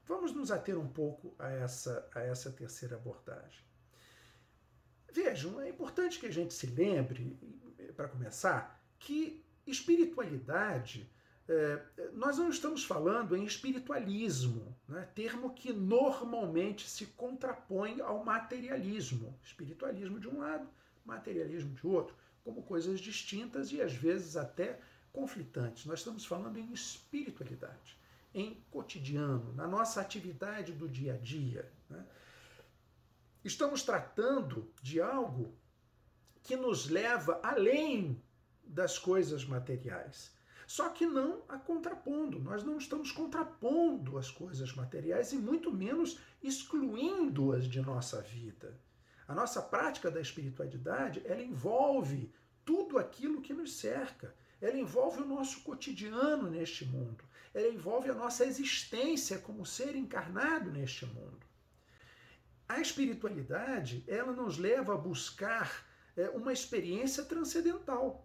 Vamos 0.07 0.33
nos 0.33 0.51
ater 0.51 0.79
um 0.79 0.89
pouco 0.89 1.35
a 1.39 1.51
essa, 1.51 2.09
a 2.15 2.21
essa 2.21 2.51
terceira 2.51 2.97
abordagem. 2.97 3.63
Vejam, 5.13 5.61
é 5.61 5.69
importante 5.69 6.19
que 6.19 6.27
a 6.27 6.33
gente 6.33 6.55
se 6.55 6.67
lembre, 6.67 7.39
para 7.95 8.09
começar, 8.09 8.83
que 8.99 9.45
espiritualidade, 9.67 11.09
é, 11.51 11.83
nós 12.13 12.39
não 12.39 12.49
estamos 12.49 12.85
falando 12.85 13.37
em 13.37 13.45
espiritualismo, 13.45 14.77
né? 14.89 15.09
termo 15.17 15.53
que 15.53 15.73
normalmente 15.73 16.89
se 16.89 17.07
contrapõe 17.07 18.01
ao 18.01 18.25
materialismo. 18.25 19.37
Espiritualismo 19.43 20.21
de 20.21 20.29
um 20.29 20.39
lado, 20.39 20.69
materialismo 21.05 21.75
de 21.75 21.85
outro, 21.85 22.15
como 22.45 22.63
coisas 22.63 23.01
distintas 23.01 23.73
e 23.73 23.83
às 23.83 23.93
vezes 23.93 24.37
até 24.37 24.79
conflitantes. 25.13 25.87
Nós 25.87 25.99
estamos 25.99 26.25
falando 26.25 26.57
em 26.57 26.73
espiritualidade, 26.73 27.99
em 28.33 28.63
cotidiano, 28.71 29.53
na 29.55 29.67
nossa 29.67 30.01
atividade 30.01 30.73
do 30.73 30.89
dia 30.89 31.15
a 31.15 31.19
dia. 31.19 31.69
Né? 31.89 32.07
Estamos 33.43 33.83
tratando 33.83 34.73
de 34.81 35.01
algo 35.01 35.53
que 36.45 36.55
nos 36.55 36.89
leva 36.89 37.41
além 37.43 38.23
das 38.63 38.97
coisas 39.01 39.45
materiais. 39.45 40.39
Só 40.71 40.89
que 40.91 41.05
não 41.05 41.43
a 41.49 41.59
contrapondo. 41.59 42.39
Nós 42.39 42.63
não 42.63 42.79
estamos 42.79 43.11
contrapondo 43.11 44.17
as 44.17 44.31
coisas 44.31 44.73
materiais 44.73 45.33
e 45.33 45.37
muito 45.37 45.73
menos 45.73 46.21
excluindo-as 46.41 47.67
de 47.67 47.81
nossa 47.81 48.23
vida. 48.23 48.79
A 49.27 49.35
nossa 49.35 49.61
prática 49.61 50.13
da 50.13 50.21
espiritualidade, 50.21 51.23
ela 51.25 51.43
envolve 51.43 52.33
tudo 52.65 52.99
aquilo 52.99 53.43
que 53.43 53.53
nos 53.53 53.79
cerca. 53.79 54.33
Ela 54.61 54.77
envolve 54.77 55.23
o 55.23 55.27
nosso 55.27 55.61
cotidiano 55.63 56.49
neste 56.49 56.85
mundo. 56.85 57.25
Ela 57.53 57.67
envolve 57.67 58.09
a 58.09 58.15
nossa 58.15 58.45
existência 58.45 59.41
como 59.41 59.67
ser 59.67 59.97
encarnado 59.97 60.71
neste 60.71 61.05
mundo. 61.05 61.45
A 62.69 62.81
espiritualidade, 62.81 64.05
ela 64.07 64.33
nos 64.33 64.57
leva 64.57 64.95
a 64.95 64.99
buscar 64.99 65.85
é, 66.17 66.29
uma 66.29 66.53
experiência 66.53 67.25
transcendental. 67.25 68.25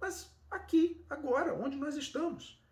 Mas 0.00 0.33
aqui, 0.54 1.04
agora, 1.08 1.54
onde 1.54 1.76
nós 1.76 1.96
estamos. 1.96 2.62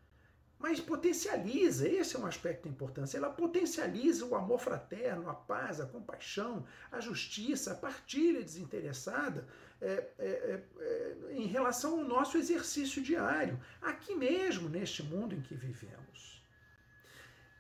Mas 0.63 0.79
potencializa, 0.79 1.89
esse 1.89 2.15
é 2.15 2.19
um 2.21 2.27
aspecto 2.27 2.69
importante, 2.69 3.17
ela 3.17 3.31
potencializa 3.31 4.25
o 4.25 4.37
amor 4.37 4.61
fraterno, 4.61 5.29
a 5.29 5.35
paz, 5.35 5.81
a 5.81 5.87
compaixão, 5.87 6.65
a 6.91 7.01
justiça, 7.01 7.73
a 7.73 7.75
partilha 7.75 8.41
desinteressada 8.41 9.45
é, 9.81 10.09
é, 10.19 10.29
é, 10.29 10.65
é 10.79 11.33
em 11.33 11.47
relação 11.47 11.99
ao 11.99 12.05
nosso 12.05 12.39
exercício 12.39 13.03
diário, 13.03 13.59
aqui 13.81 14.15
mesmo, 14.15 14.69
neste 14.69 15.03
mundo 15.03 15.35
em 15.35 15.41
que 15.41 15.57
vivemos. 15.57 16.41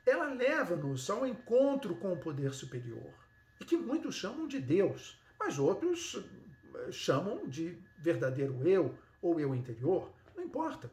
Ela 0.06 0.32
leva-nos 0.32 1.11
ao 1.11 1.26
encontro 1.26 1.96
com 1.96 2.12
o 2.12 2.20
poder 2.20 2.52
superior, 2.52 3.12
e 3.61 3.64
que 3.64 3.76
muitos 3.76 4.14
chamam 4.14 4.46
de 4.46 4.61
Deus, 4.61 5.20
mas 5.40 5.58
outros 5.58 6.24
eh, 6.74 6.92
chamam 6.92 7.48
de 7.48 7.76
verdadeiro 7.98 8.64
eu 8.66 8.96
ou 9.22 9.38
eu 9.40 9.54
interior, 9.54 10.12
não 10.37 10.44
importa. 10.44 10.92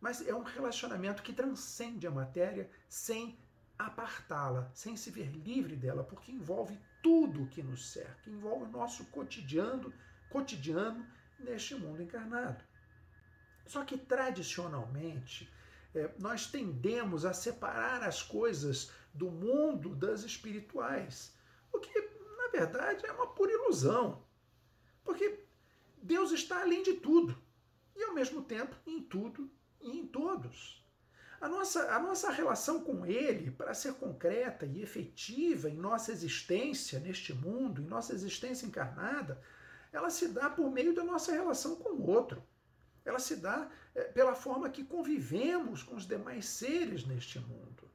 Mas 0.00 0.26
é 0.26 0.34
um 0.34 0.42
relacionamento 0.42 1.22
que 1.22 1.32
transcende 1.32 2.06
a 2.06 2.10
matéria 2.10 2.70
sem 2.88 3.38
apartá-la, 3.78 4.70
sem 4.74 4.96
se 4.96 5.10
ver 5.10 5.30
livre 5.32 5.74
dela, 5.74 6.04
porque 6.04 6.30
envolve 6.30 6.78
tudo 7.02 7.42
o 7.42 7.48
que 7.48 7.62
nos 7.62 7.90
cerca, 7.90 8.30
envolve 8.30 8.66
o 8.66 8.68
nosso 8.68 9.04
cotidiano, 9.06 9.92
cotidiano 10.30 11.04
neste 11.38 11.74
mundo 11.74 12.02
encarnado. 12.02 12.62
Só 13.66 13.84
que 13.84 13.96
tradicionalmente 13.96 15.50
é, 15.94 16.10
nós 16.18 16.46
tendemos 16.46 17.24
a 17.24 17.32
separar 17.32 18.02
as 18.02 18.22
coisas 18.22 18.90
do 19.14 19.30
mundo 19.30 19.94
das 19.94 20.22
espirituais, 20.22 21.34
o 21.72 21.78
que 21.78 22.00
na 22.36 22.48
verdade 22.48 23.06
é 23.06 23.12
uma 23.12 23.26
pura 23.28 23.52
ilusão, 23.52 24.22
porque 25.04 25.44
Deus 26.02 26.32
está 26.32 26.60
além 26.60 26.82
de 26.82 26.94
tudo 26.94 27.40
e 27.94 28.02
ao 28.02 28.14
mesmo 28.14 28.42
tempo 28.42 28.76
em 28.86 29.02
tudo 29.02 29.50
e 29.80 29.98
em 29.98 30.06
todos. 30.06 30.82
A 31.40 31.48
nossa, 31.48 31.92
a 31.92 31.98
nossa 31.98 32.30
relação 32.30 32.84
com 32.84 33.04
Ele, 33.04 33.50
para 33.50 33.74
ser 33.74 33.94
concreta 33.94 34.64
e 34.64 34.80
efetiva 34.80 35.68
em 35.68 35.76
nossa 35.76 36.12
existência 36.12 37.00
neste 37.00 37.34
mundo, 37.34 37.82
em 37.82 37.86
nossa 37.86 38.12
existência 38.14 38.64
encarnada, 38.64 39.42
ela 39.92 40.08
se 40.08 40.28
dá 40.28 40.48
por 40.48 40.70
meio 40.70 40.94
da 40.94 41.02
nossa 41.02 41.32
relação 41.32 41.76
com 41.76 41.90
o 41.90 42.06
outro. 42.08 42.42
Ela 43.04 43.18
se 43.18 43.36
dá 43.36 43.68
é, 43.94 44.04
pela 44.04 44.34
forma 44.34 44.70
que 44.70 44.84
convivemos 44.84 45.82
com 45.82 45.96
os 45.96 46.06
demais 46.06 46.46
seres 46.46 47.04
neste 47.04 47.40
mundo. 47.40 47.90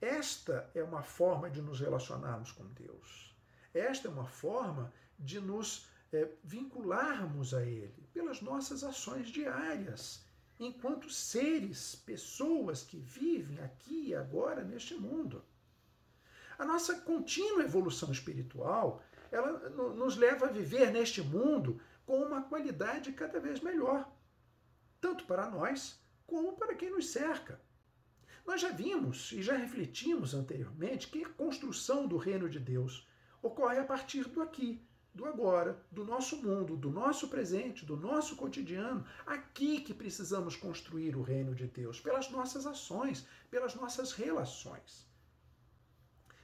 Esta 0.00 0.70
é 0.74 0.82
uma 0.82 1.02
forma 1.02 1.50
de 1.50 1.60
nos 1.60 1.80
relacionarmos 1.80 2.52
com 2.52 2.64
Deus. 2.68 3.36
Esta 3.74 4.08
é 4.08 4.10
uma 4.10 4.26
forma 4.26 4.92
de 5.18 5.40
nos 5.40 5.89
é, 6.12 6.28
vincularmos 6.42 7.54
a 7.54 7.64
Ele 7.64 8.08
pelas 8.12 8.40
nossas 8.40 8.82
ações 8.82 9.28
diárias, 9.28 10.24
enquanto 10.58 11.08
seres, 11.08 11.94
pessoas 11.94 12.82
que 12.82 12.98
vivem 12.98 13.60
aqui 13.60 14.08
e 14.08 14.14
agora 14.14 14.62
neste 14.62 14.94
mundo. 14.94 15.44
A 16.58 16.64
nossa 16.64 17.00
contínua 17.00 17.62
evolução 17.62 18.12
espiritual 18.12 19.02
ela 19.30 19.70
nos 19.70 20.16
leva 20.16 20.46
a 20.46 20.52
viver 20.52 20.90
neste 20.90 21.22
mundo 21.22 21.80
com 22.04 22.20
uma 22.20 22.42
qualidade 22.42 23.12
cada 23.12 23.38
vez 23.38 23.60
melhor, 23.60 24.10
tanto 25.00 25.24
para 25.24 25.48
nós 25.48 26.00
como 26.26 26.54
para 26.54 26.74
quem 26.74 26.90
nos 26.90 27.10
cerca. 27.10 27.60
Nós 28.44 28.60
já 28.60 28.70
vimos 28.70 29.30
e 29.32 29.42
já 29.42 29.56
refletimos 29.56 30.34
anteriormente 30.34 31.08
que 31.08 31.24
a 31.24 31.28
construção 31.28 32.06
do 32.06 32.16
reino 32.16 32.48
de 32.48 32.58
Deus 32.58 33.06
ocorre 33.40 33.78
a 33.78 33.84
partir 33.84 34.24
do 34.28 34.42
aqui, 34.42 34.84
do 35.14 35.26
agora, 35.26 35.82
do 35.90 36.04
nosso 36.04 36.36
mundo, 36.36 36.76
do 36.76 36.90
nosso 36.90 37.28
presente, 37.28 37.84
do 37.84 37.96
nosso 37.96 38.36
cotidiano. 38.36 39.04
Aqui 39.26 39.80
que 39.80 39.92
precisamos 39.92 40.54
construir 40.54 41.16
o 41.16 41.22
reino 41.22 41.54
de 41.54 41.66
Deus, 41.66 42.00
pelas 42.00 42.30
nossas 42.30 42.66
ações, 42.66 43.26
pelas 43.50 43.74
nossas 43.74 44.12
relações. 44.12 45.08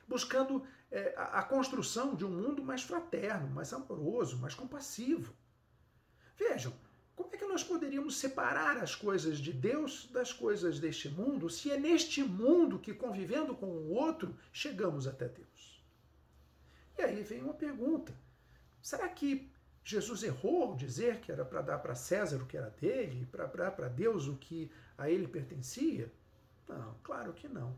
Buscando 0.09 0.67
é, 0.91 1.15
a, 1.17 1.43
construção 1.43 2.15
de 2.15 2.25
um 2.25 2.31
mundo 2.31 2.63
mais 2.63 2.83
fraterno, 2.83 3.49
mais 3.49 3.73
amoroso, 3.73 4.39
mais 4.39 4.55
compassivo. 4.55 5.33
Vejam, 6.37 6.73
como 7.15 7.35
é 7.35 7.39
que 7.39 7.47
nós 7.47 7.65
poderíamos 7.65 8.17
separar 8.17 8.77
as 8.79 8.95
coisas 8.95 9.39
de 9.39 9.53
Deus 9.53 10.07
das 10.13 10.33
coisas 10.33 10.79
deste 10.79 11.09
mundo 11.09 11.49
se 11.49 11.71
é 11.71 11.79
neste 11.79 12.23
mundo 12.23 12.79
que, 12.79 12.93
convivendo 12.93 13.55
com 13.55 13.67
o 13.67 13.91
outro, 13.91 14.37
chegamos 14.53 15.07
até 15.07 15.29
Deus? 15.29 15.85
E 16.99 17.03
aí 17.03 17.23
vem 17.23 17.43
uma 17.43 17.55
pergunta 17.55 18.15
Será 18.87 19.09
que 19.09 19.51
Jesus 19.83 20.23
errou 20.23 20.63
ao 20.63 20.77
dizer 20.77 21.19
que 21.21 21.33
era 21.33 21.45
para 21.45 21.61
dar 21.61 21.79
para 21.81 21.97
César 21.97 22.37
o 22.37 22.47
que 22.47 22.57
era 22.57 22.71
dele, 22.71 23.27
para 23.27 23.47
dar 23.47 23.73
para 23.73 23.89
Deus 23.89 24.29
o 24.29 24.37
que 24.37 24.71
a 24.97 25.11
ele 25.11 25.27
pertencia? 25.27 26.13
Não, 26.69 26.95
claro 27.03 27.33
que 27.33 27.49
não. 27.49 27.77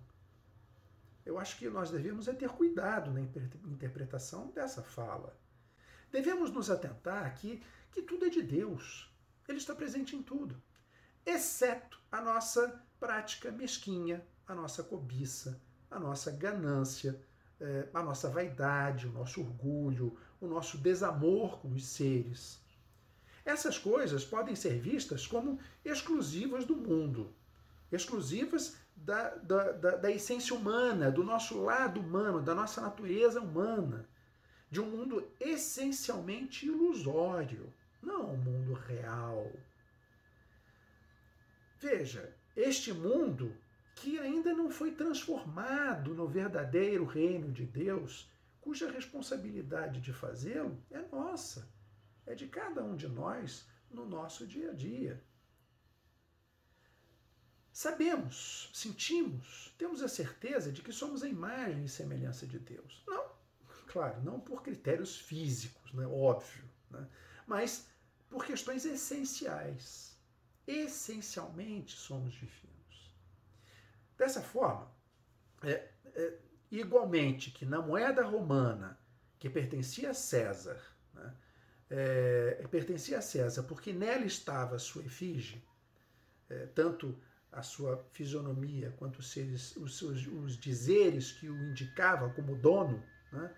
Eu 1.25 1.38
acho 1.38 1.57
que 1.57 1.66
nós 1.71 1.90
devemos 1.90 2.29
é 2.29 2.35
ter 2.35 2.51
cuidado 2.51 3.11
na 3.11 3.23
interpretação 3.23 4.49
dessa 4.49 4.83
fala. 4.83 5.35
Devemos 6.12 6.51
nos 6.51 6.68
atentar 6.68 7.25
aqui 7.25 7.62
que 7.90 8.03
tudo 8.03 8.27
é 8.27 8.29
de 8.29 8.42
Deus. 8.42 9.11
Ele 9.49 9.57
está 9.57 9.75
presente 9.75 10.14
em 10.14 10.23
tudo, 10.23 10.62
exceto 11.25 11.99
a 12.12 12.21
nossa 12.21 12.85
prática 13.01 13.51
mesquinha, 13.51 14.23
a 14.47 14.55
nossa 14.55 14.83
cobiça, 14.83 15.59
a 15.90 15.99
nossa 15.99 16.31
ganância, 16.31 17.18
é, 17.61 17.88
a 17.94 18.03
nossa 18.03 18.29
vaidade, 18.29 19.07
o 19.07 19.12
nosso 19.12 19.40
orgulho, 19.40 20.18
o 20.40 20.46
nosso 20.46 20.79
desamor 20.79 21.59
com 21.61 21.68
os 21.72 21.85
seres. 21.87 22.61
Essas 23.44 23.79
coisas 23.79 24.24
podem 24.24 24.55
ser 24.55 24.79
vistas 24.79 25.27
como 25.27 25.59
exclusivas 25.85 26.64
do 26.64 26.77
mundo, 26.77 27.33
exclusivas 27.90 28.77
da, 28.94 29.31
da, 29.37 29.72
da, 29.72 29.96
da 29.96 30.11
essência 30.11 30.55
humana, 30.55 31.11
do 31.11 31.24
nosso 31.24 31.62
lado 31.62 32.01
humano, 32.01 32.42
da 32.42 32.55
nossa 32.55 32.81
natureza 32.81 33.40
humana, 33.40 34.09
de 34.70 34.81
um 34.81 34.90
mundo 34.90 35.27
essencialmente 35.40 36.66
ilusório, 36.66 37.72
não 38.03 38.35
um 38.35 38.37
mundo 38.37 38.74
real. 38.74 39.51
Veja, 41.81 42.35
este 42.57 42.92
mundo 42.92 43.57
que 43.94 44.18
ainda 44.18 44.53
não 44.53 44.70
foi 44.70 44.92
transformado 44.92 46.14
no 46.14 46.29
verdadeiro 46.29 47.05
reino 47.05 47.51
de 47.51 47.64
Deus, 47.64 48.29
cuja 48.69 48.91
responsabilidade 48.91 49.99
de 49.99 50.13
fazê-lo 50.13 50.79
é 50.91 51.01
nossa, 51.01 51.67
é 52.27 52.35
de 52.35 52.47
cada 52.47 52.85
um 52.85 52.95
de 52.95 53.09
nós 53.09 53.67
no 53.91 54.05
nosso 54.05 54.47
dia 54.47 54.73
a 54.73 54.75
dia. 54.75 55.25
Sabemos, 57.73 58.71
sentimos, 58.75 59.75
temos 59.79 60.03
a 60.03 60.09
certeza 60.09 60.71
de 60.71 60.83
que 60.83 60.93
somos 60.93 61.23
a 61.23 61.29
imagem 61.29 61.87
e 61.87 61.89
semelhança 61.89 62.47
de 62.47 62.59
Deus. 62.59 63.03
Não, 63.07 63.31
claro, 63.87 64.21
não 64.21 64.39
por 64.39 64.63
critérios 64.63 65.17
físicos, 65.17 65.91
né, 65.95 66.07
óbvio, 66.07 66.69
né, 66.91 67.09
mas 67.47 67.89
por 68.29 68.45
questões 68.45 68.85
essenciais. 68.85 70.15
Essencialmente 70.67 71.97
somos 71.97 72.35
divinos. 72.35 73.17
Dessa 74.19 74.43
forma, 74.43 74.95
é, 75.63 75.91
é, 76.05 76.39
igualmente 76.71 77.51
que 77.51 77.65
na 77.65 77.81
moeda 77.81 78.23
romana, 78.23 78.99
que 79.39 79.49
pertencia 79.49 80.11
a 80.11 80.15
César, 80.15 80.81
né, 81.15 81.35
é, 81.91 82.67
pertencia 82.71 83.19
a 83.19 83.23
César 83.23 83.63
porque 83.63 83.93
nela 83.93 84.25
estava 84.25 84.77
a 84.77 84.79
sua 84.79 85.05
efígie, 85.05 85.65
é, 86.51 86.67
tanto 86.67 87.19
a 87.51 87.63
sua 87.63 88.05
fisionomia 88.13 88.95
quanto 88.99 89.21
os, 89.21 89.31
seres, 89.31 89.75
os, 89.77 90.03
os, 90.03 90.59
dizeres 90.59 91.33
que 91.33 91.49
o 91.49 91.57
indicavam 91.57 92.31
como 92.33 92.57
dono, 92.57 93.03
né, 93.33 93.51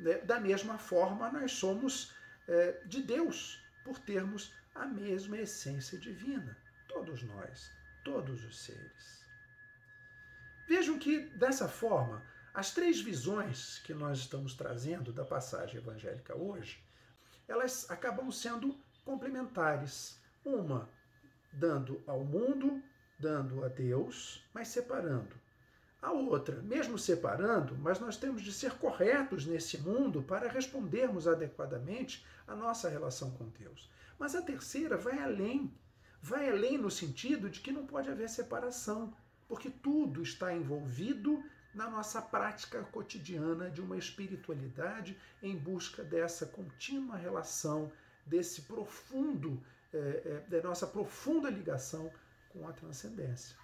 né 0.00 0.18
da 0.18 0.40
mesma 0.40 0.78
forma 0.78 1.30
nós 1.30 1.52
somos 1.52 2.12
é, 2.48 2.80
de 2.86 3.02
Deus, 3.02 3.62
por 3.84 3.98
termos 3.98 4.52
a 4.74 4.86
mesma 4.86 5.38
essência 5.38 5.98
divina. 5.98 6.56
Todos 6.88 7.22
nós, 7.22 7.70
todos 8.04 8.44
os 8.44 8.58
seres. 8.64 9.24
Vejam 10.66 10.98
que, 10.98 11.20
dessa 11.30 11.68
forma, 11.68 12.22
as 12.58 12.72
três 12.72 13.00
visões 13.00 13.78
que 13.84 13.94
nós 13.94 14.18
estamos 14.18 14.52
trazendo 14.52 15.12
da 15.12 15.24
passagem 15.24 15.76
evangélica 15.76 16.36
hoje, 16.36 16.82
elas 17.46 17.88
acabam 17.88 18.32
sendo 18.32 18.76
complementares. 19.04 20.18
Uma 20.44 20.88
dando 21.52 22.02
ao 22.04 22.24
mundo, 22.24 22.82
dando 23.16 23.64
a 23.64 23.68
Deus, 23.68 24.44
mas 24.52 24.66
separando. 24.66 25.36
A 26.02 26.10
outra, 26.10 26.60
mesmo 26.62 26.98
separando, 26.98 27.78
mas 27.78 28.00
nós 28.00 28.16
temos 28.16 28.42
de 28.42 28.52
ser 28.52 28.72
corretos 28.72 29.46
nesse 29.46 29.78
mundo 29.78 30.20
para 30.20 30.50
respondermos 30.50 31.28
adequadamente 31.28 32.26
à 32.44 32.56
nossa 32.56 32.88
relação 32.88 33.30
com 33.30 33.48
Deus. 33.50 33.88
Mas 34.18 34.34
a 34.34 34.42
terceira 34.42 34.96
vai 34.96 35.22
além. 35.22 35.72
Vai 36.20 36.50
além 36.50 36.76
no 36.76 36.90
sentido 36.90 37.48
de 37.48 37.60
que 37.60 37.70
não 37.70 37.86
pode 37.86 38.10
haver 38.10 38.28
separação, 38.28 39.14
porque 39.46 39.70
tudo 39.70 40.24
está 40.24 40.52
envolvido 40.52 41.40
na 41.74 41.88
nossa 41.88 42.20
prática 42.20 42.82
cotidiana 42.84 43.70
de 43.70 43.80
uma 43.80 43.96
espiritualidade 43.96 45.18
em 45.42 45.56
busca 45.56 46.02
dessa 46.02 46.46
contínua 46.46 47.16
relação, 47.16 47.92
desse 48.26 48.62
profundo, 48.62 49.62
é, 49.92 49.98
é, 49.98 50.44
da 50.48 50.66
nossa 50.66 50.86
profunda 50.86 51.50
ligação 51.50 52.10
com 52.50 52.66
a 52.66 52.72
transcendência. 52.72 53.56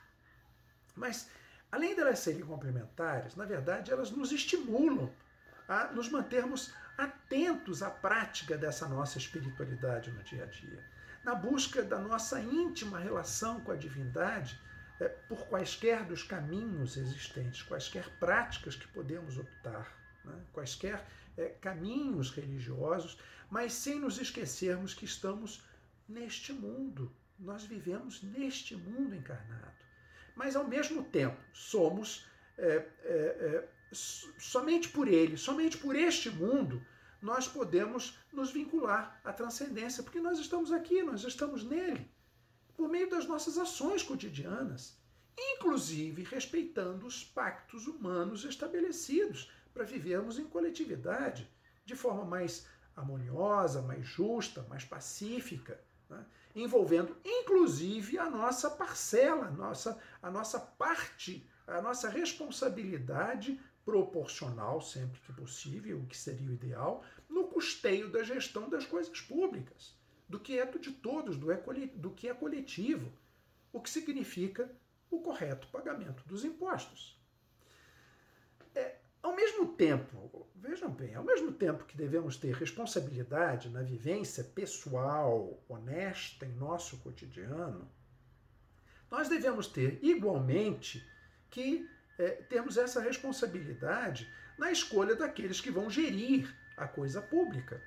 Mas, 0.95 1.29
além 1.71 1.95
delas 1.97 2.19
serem 2.21 2.43
complementares, 2.43 3.35
na 3.35 3.45
verdade, 3.45 3.91
elas 3.91 4.11
nos 4.11 4.33
estimulam 4.33 5.11
a 5.67 5.87
nos 5.93 6.09
mantermos 6.09 6.73
atentos 6.97 7.83
à 7.83 7.91
prática 7.91 8.57
dessa 8.57 8.89
nossa 8.89 9.19
espiritualidade 9.19 10.11
no 10.13 10.23
dia 10.23 10.45
a 10.45 10.47
dia, 10.47 10.85
na 11.25 11.35
busca 11.35 11.83
da 11.83 11.99
nossa 11.99 12.39
íntima 12.41 12.99
relação 12.99 13.61
com 13.61 13.73
a 13.73 13.77
divindade 13.77 14.61
por 15.09 15.47
quaisquer 15.47 16.05
dos 16.05 16.23
caminhos 16.23 16.97
existentes, 16.97 17.63
quaisquer 17.63 18.09
práticas 18.19 18.77
que 18.77 18.87
podemos 18.89 19.39
optar, 19.39 19.93
né? 20.25 20.45
quaisquer 20.53 21.05
é, 21.37 21.49
caminhos 21.61 22.31
religiosos, 22.31 23.19
mas 23.51 23.73
sem 23.73 24.01
nos 24.01 24.19
esquecermos 24.19 24.95
que 24.95 25.05
estamos 25.05 25.63
neste 26.09 26.53
mundo, 26.53 27.13
nós 27.39 27.65
vivemos 27.65 28.23
neste 28.23 28.77
mundo 28.77 29.15
encarnado. 29.15 29.85
Mas, 30.37 30.57
ao 30.57 30.67
mesmo 30.67 31.03
tempo, 31.05 31.41
somos 31.53 32.27
é, 32.59 32.67
é, 32.67 32.89
é, 33.05 33.69
somente 33.93 34.89
por 34.89 35.09
ele, 35.09 35.37
somente 35.37 35.77
por 35.77 35.95
este 35.95 36.31
mundo, 36.31 36.85
nós 37.23 37.49
podemos 37.49 38.19
nos 38.33 38.53
vincular 38.53 39.21
à 39.25 39.33
transcendência, 39.33 40.03
porque 40.03 40.21
nós 40.21 40.39
estamos 40.39 40.73
aqui, 40.73 41.03
nós 41.03 41.25
estamos 41.25 41.65
nele, 41.65 42.11
por 42.77 42.89
meio 42.89 43.09
das 43.09 43.27
nossas 43.27 43.59
ações 43.59 44.03
cotidianas, 44.03 44.99
inclusive 45.37 46.23
respeitando 46.23 47.07
os 47.07 47.25
pactos 47.25 47.87
humanos 47.87 48.45
estabelecidos 48.45 49.51
para 49.73 49.85
vivermos 49.85 50.39
em 50.39 50.45
coletividade, 50.45 51.51
de 51.85 51.95
forma 51.95 52.25
mais 52.25 52.67
harmoniosa, 52.97 53.83
mais 53.83 54.07
justa, 54.07 54.65
mais 54.69 54.85
pacífica 54.85 55.81
né? 56.09 56.25
envolvendo 56.55 57.17
inclusive 57.25 58.19
a 58.19 58.31
nossa 58.31 58.71
parcela, 58.71 59.47
a 59.47 59.51
nossa, 59.51 59.99
a 60.23 60.31
nossa 60.31 60.61
parte, 60.61 61.49
a 61.67 61.81
nossa 61.81 62.09
responsabilidade 62.09 63.61
proporcional, 63.85 64.81
sempre 64.81 65.21
que 65.21 65.33
possível, 65.33 65.99
o 65.99 66.07
que 66.07 66.17
seria 66.17 66.49
o 66.49 66.55
ideal, 66.55 67.05
no 67.29 67.49
custeio 67.49 68.11
da 68.11 68.23
gestão 68.23 68.69
das 68.69 68.87
coisas 68.87 69.21
públicas, 69.21 69.95
do 70.29 70.41
que 70.41 70.59
é 70.59 70.67
de 70.67 70.93
todos, 70.93 71.37
do, 71.37 72.11
que 72.11 72.29
é 72.29 72.35
coletivo, 72.35 73.13
o 73.73 73.81
que 73.81 73.91
significa 73.91 74.71
o 75.11 75.21
correto 75.21 75.69
pagamento 75.69 76.23
dos 76.27 76.45
impostos. 76.45 77.21
É, 78.75 78.97
ao 79.23 79.35
mesmo 79.35 79.75
tempo, 79.75 80.47
vejam 80.55 80.91
bem, 80.91 81.15
ao 81.15 81.25
mesmo 81.25 81.53
tempo 81.53 81.85
que 81.85 81.97
devemos 81.97 82.37
ter 82.37 82.55
responsabilidade 82.55 83.69
na 83.69 83.83
vivência 83.83 84.43
pessoal, 84.43 85.63
honesta 85.69 86.47
em 86.47 86.55
nosso 86.55 86.99
cotidiano, 86.99 87.91
nós 89.11 89.29
devemos 89.29 89.67
ter 89.67 89.99
igualmente 90.03 91.07
que 91.51 91.89
é, 92.19 92.31
termos 92.31 92.77
essa 92.77 93.01
responsabilidade 93.01 94.29
na 94.59 94.71
escolha 94.71 95.15
daqueles 95.15 95.61
que 95.61 95.71
vão 95.71 95.89
gerir 95.89 96.53
a 96.77 96.87
coisa 96.87 97.23
pública. 97.23 97.83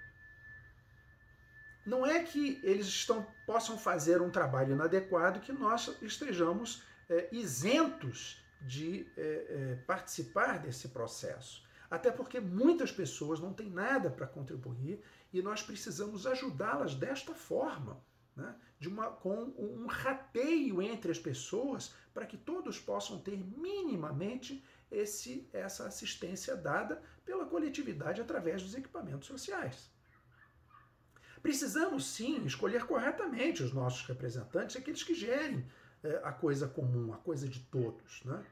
Não 1.88 2.06
é 2.06 2.22
que 2.22 2.60
eles 2.64 2.86
estão, 2.86 3.26
possam 3.46 3.78
fazer 3.78 4.22
um 4.22 4.30
trabalho 4.30 4.74
inadequado 4.74 5.40
que 5.40 5.54
nós 5.54 5.96
estejamos 6.02 6.84
é, 7.10 7.30
isentos 7.32 8.44
de 8.62 9.08
é, 9.16 9.22
é, 9.22 9.76
participar 9.88 10.60
desse 10.60 10.90
processo. 10.90 11.66
Até 11.90 12.12
porque 12.12 12.42
muitas 12.42 12.92
pessoas 12.92 13.40
não 13.40 13.54
têm 13.54 13.70
nada 13.70 14.10
para 14.10 14.28
contribuir 14.28 15.02
e 15.32 15.42
nós 15.42 15.64
precisamos 15.64 16.28
ajudá-las 16.28 16.94
desta 16.94 17.34
forma, 17.34 18.04
né? 18.36 18.54
de 18.78 18.90
uma, 18.90 19.10
com 19.10 19.54
um 19.58 19.86
rateio 19.88 20.82
entre 20.82 21.10
as 21.10 21.18
pessoas 21.18 21.94
para 22.14 22.26
que 22.26 22.36
todos 22.36 22.78
possam 22.78 23.18
ter 23.18 23.38
minimamente 23.58 24.62
esse, 24.92 25.50
essa 25.54 25.88
assistência 25.88 26.54
dada 26.54 27.02
pela 27.24 27.46
coletividade 27.46 28.20
através 28.20 28.62
dos 28.62 28.76
equipamentos 28.76 29.30
sociais. 29.30 29.90
Precisamos 31.48 32.06
sim 32.06 32.46
escolher 32.46 32.84
corretamente 32.84 33.64
os 33.64 33.72
nossos 33.72 34.06
representantes, 34.06 34.76
aqueles 34.76 35.02
que 35.02 35.16
gerem 35.16 35.66
é, 36.04 36.20
a 36.22 36.34
coisa 36.34 36.68
comum, 36.68 37.14
a 37.14 37.18
coisa 37.20 37.48
de 37.48 37.62
todos. 37.62 38.22
Né? 38.26 38.44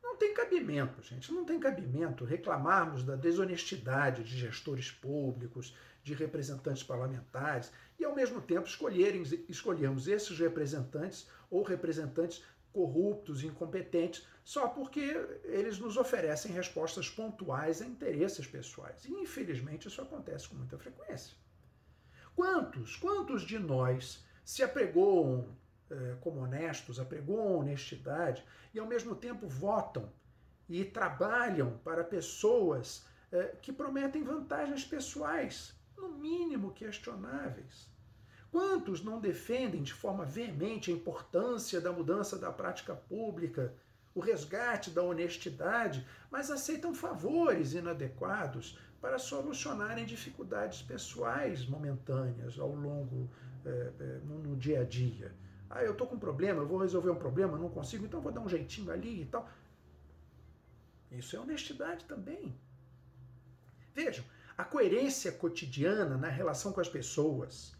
Não 0.00 0.16
tem 0.16 0.32
cabimento, 0.32 1.02
gente, 1.02 1.32
não 1.32 1.44
tem 1.44 1.58
cabimento 1.58 2.24
reclamarmos 2.24 3.02
da 3.02 3.16
desonestidade 3.16 4.22
de 4.22 4.38
gestores 4.38 4.88
públicos, 4.88 5.76
de 6.04 6.14
representantes 6.14 6.84
parlamentares, 6.84 7.72
e 7.98 8.04
ao 8.04 8.14
mesmo 8.14 8.40
tempo 8.40 8.68
escolherem, 8.68 9.24
escolhermos 9.48 10.06
esses 10.06 10.38
representantes 10.38 11.28
ou 11.50 11.64
representantes 11.64 12.44
corruptos, 12.72 13.42
incompetentes, 13.42 14.24
só 14.44 14.68
porque 14.68 15.00
eles 15.42 15.80
nos 15.80 15.96
oferecem 15.96 16.52
respostas 16.52 17.10
pontuais 17.10 17.82
a 17.82 17.84
interesses 17.84 18.46
pessoais. 18.46 19.04
E 19.06 19.10
infelizmente 19.10 19.88
isso 19.88 20.00
acontece 20.00 20.48
com 20.48 20.54
muita 20.54 20.78
frequência. 20.78 21.36
Quantos, 22.38 22.94
quantos 22.94 23.42
de 23.42 23.58
nós 23.58 24.24
se 24.44 24.62
apregoam 24.62 25.48
eh, 25.90 26.16
como 26.20 26.38
honestos, 26.38 27.00
apregoam 27.00 27.58
honestidade 27.58 28.44
e 28.72 28.78
ao 28.78 28.86
mesmo 28.86 29.16
tempo 29.16 29.48
votam 29.48 30.08
e 30.68 30.84
trabalham 30.84 31.78
para 31.78 32.04
pessoas 32.04 33.04
eh, 33.32 33.56
que 33.60 33.72
prometem 33.72 34.22
vantagens 34.22 34.84
pessoais, 34.84 35.74
no 35.96 36.10
mínimo 36.10 36.70
questionáveis. 36.70 37.90
Quantos 38.52 39.02
não 39.02 39.18
defendem 39.18 39.82
de 39.82 39.92
forma 39.92 40.24
veemente 40.24 40.92
a 40.92 40.94
importância 40.94 41.80
da 41.80 41.90
mudança 41.90 42.38
da 42.38 42.52
prática 42.52 42.94
pública, 42.94 43.74
o 44.14 44.20
resgate 44.20 44.90
da 44.90 45.02
honestidade, 45.02 46.06
mas 46.30 46.52
aceitam 46.52 46.94
favores 46.94 47.72
inadequados 47.72 48.78
para 49.00 49.18
solucionarem 49.18 50.04
dificuldades 50.04 50.82
pessoais 50.82 51.66
momentâneas 51.66 52.58
ao 52.58 52.74
longo 52.74 53.30
eh, 53.64 54.20
no, 54.24 54.38
no 54.38 54.56
dia 54.56 54.80
a 54.80 54.84
dia? 54.84 55.34
Ah, 55.70 55.84
eu 55.84 55.92
estou 55.92 56.06
com 56.06 56.16
um 56.16 56.18
problema, 56.18 56.62
eu 56.62 56.66
vou 56.66 56.78
resolver 56.78 57.10
um 57.10 57.16
problema, 57.16 57.58
não 57.58 57.68
consigo, 57.68 58.04
então 58.04 58.20
vou 58.20 58.32
dar 58.32 58.40
um 58.40 58.48
jeitinho 58.48 58.90
ali 58.90 59.22
e 59.22 59.26
tal. 59.26 59.48
Isso 61.12 61.36
é 61.36 61.40
honestidade 61.40 62.04
também. 62.06 62.54
Vejam, 63.94 64.24
a 64.56 64.64
coerência 64.64 65.30
cotidiana 65.30 66.16
na 66.16 66.28
relação 66.28 66.72
com 66.72 66.80
as 66.80 66.88
pessoas, 66.88 67.74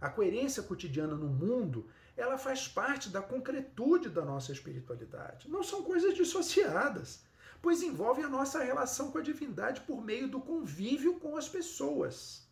a 0.00 0.08
coerência 0.08 0.62
cotidiana 0.62 1.14
no 1.14 1.28
mundo, 1.28 1.88
ela 2.16 2.38
faz 2.38 2.66
parte 2.66 3.10
da 3.10 3.20
concretude 3.20 4.08
da 4.08 4.24
nossa 4.24 4.52
espiritualidade. 4.52 5.48
Não 5.50 5.62
são 5.62 5.82
coisas 5.82 6.14
dissociadas, 6.14 7.22
pois 7.60 7.82
envolvem 7.82 8.24
a 8.24 8.28
nossa 8.28 8.62
relação 8.62 9.10
com 9.10 9.18
a 9.18 9.22
divindade 9.22 9.80
por 9.82 10.02
meio 10.02 10.28
do 10.28 10.40
convívio 10.40 11.18
com 11.18 11.36
as 11.36 11.48
pessoas. 11.48 12.46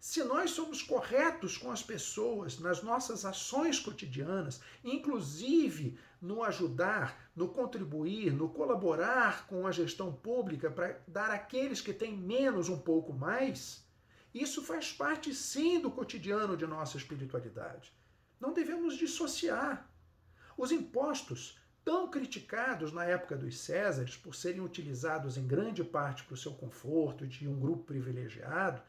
Se 0.00 0.22
nós 0.22 0.52
somos 0.52 0.80
corretos 0.80 1.58
com 1.58 1.72
as 1.72 1.82
pessoas 1.82 2.60
nas 2.60 2.82
nossas 2.82 3.24
ações 3.24 3.80
cotidianas, 3.80 4.60
inclusive 4.84 5.98
no 6.22 6.44
ajudar, 6.44 7.30
no 7.34 7.48
contribuir, 7.48 8.32
no 8.32 8.48
colaborar 8.48 9.46
com 9.48 9.66
a 9.66 9.72
gestão 9.72 10.12
pública 10.12 10.70
para 10.70 11.00
dar 11.06 11.30
àqueles 11.30 11.80
que 11.80 11.92
têm 11.92 12.16
menos 12.16 12.68
um 12.68 12.78
pouco 12.78 13.12
mais, 13.12 13.84
isso 14.32 14.62
faz 14.62 14.92
parte 14.92 15.34
sim 15.34 15.80
do 15.80 15.90
cotidiano 15.90 16.56
de 16.56 16.66
nossa 16.66 16.96
espiritualidade. 16.96 17.92
Não 18.38 18.52
devemos 18.52 18.96
dissociar. 18.96 19.90
Os 20.56 20.70
impostos, 20.70 21.58
tão 21.88 22.06
criticados 22.06 22.92
na 22.92 23.06
época 23.06 23.34
dos 23.34 23.60
Césares 23.60 24.14
por 24.14 24.34
serem 24.34 24.60
utilizados 24.60 25.38
em 25.38 25.46
grande 25.46 25.82
parte 25.82 26.22
para 26.22 26.34
o 26.34 26.36
seu 26.36 26.52
conforto 26.52 27.26
de 27.26 27.48
um 27.48 27.58
grupo 27.58 27.84
privilegiado, 27.84 28.82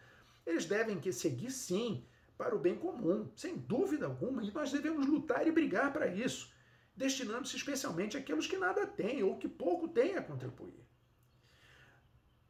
Eles 0.46 0.66
devem 0.66 1.00
que 1.00 1.14
seguir 1.14 1.50
sim 1.50 2.04
para 2.38 2.54
o 2.54 2.60
bem 2.60 2.76
comum, 2.76 3.32
sem 3.38 3.56
dúvida 3.56 4.06
alguma, 4.06 4.44
e 4.44 4.52
nós 4.52 4.74
devemos 4.74 5.06
lutar 5.06 5.48
e 5.48 5.52
brigar 5.52 5.94
para 5.94 6.08
isso, 6.08 6.52
destinando-se 6.94 7.56
especialmente 7.56 8.18
àqueles 8.18 8.48
que 8.48 8.58
nada 8.58 8.86
têm 8.86 9.24
ou 9.24 9.38
que 9.38 9.48
pouco 9.48 9.88
têm 9.88 10.18
a 10.18 10.22
contribuir. 10.22 10.86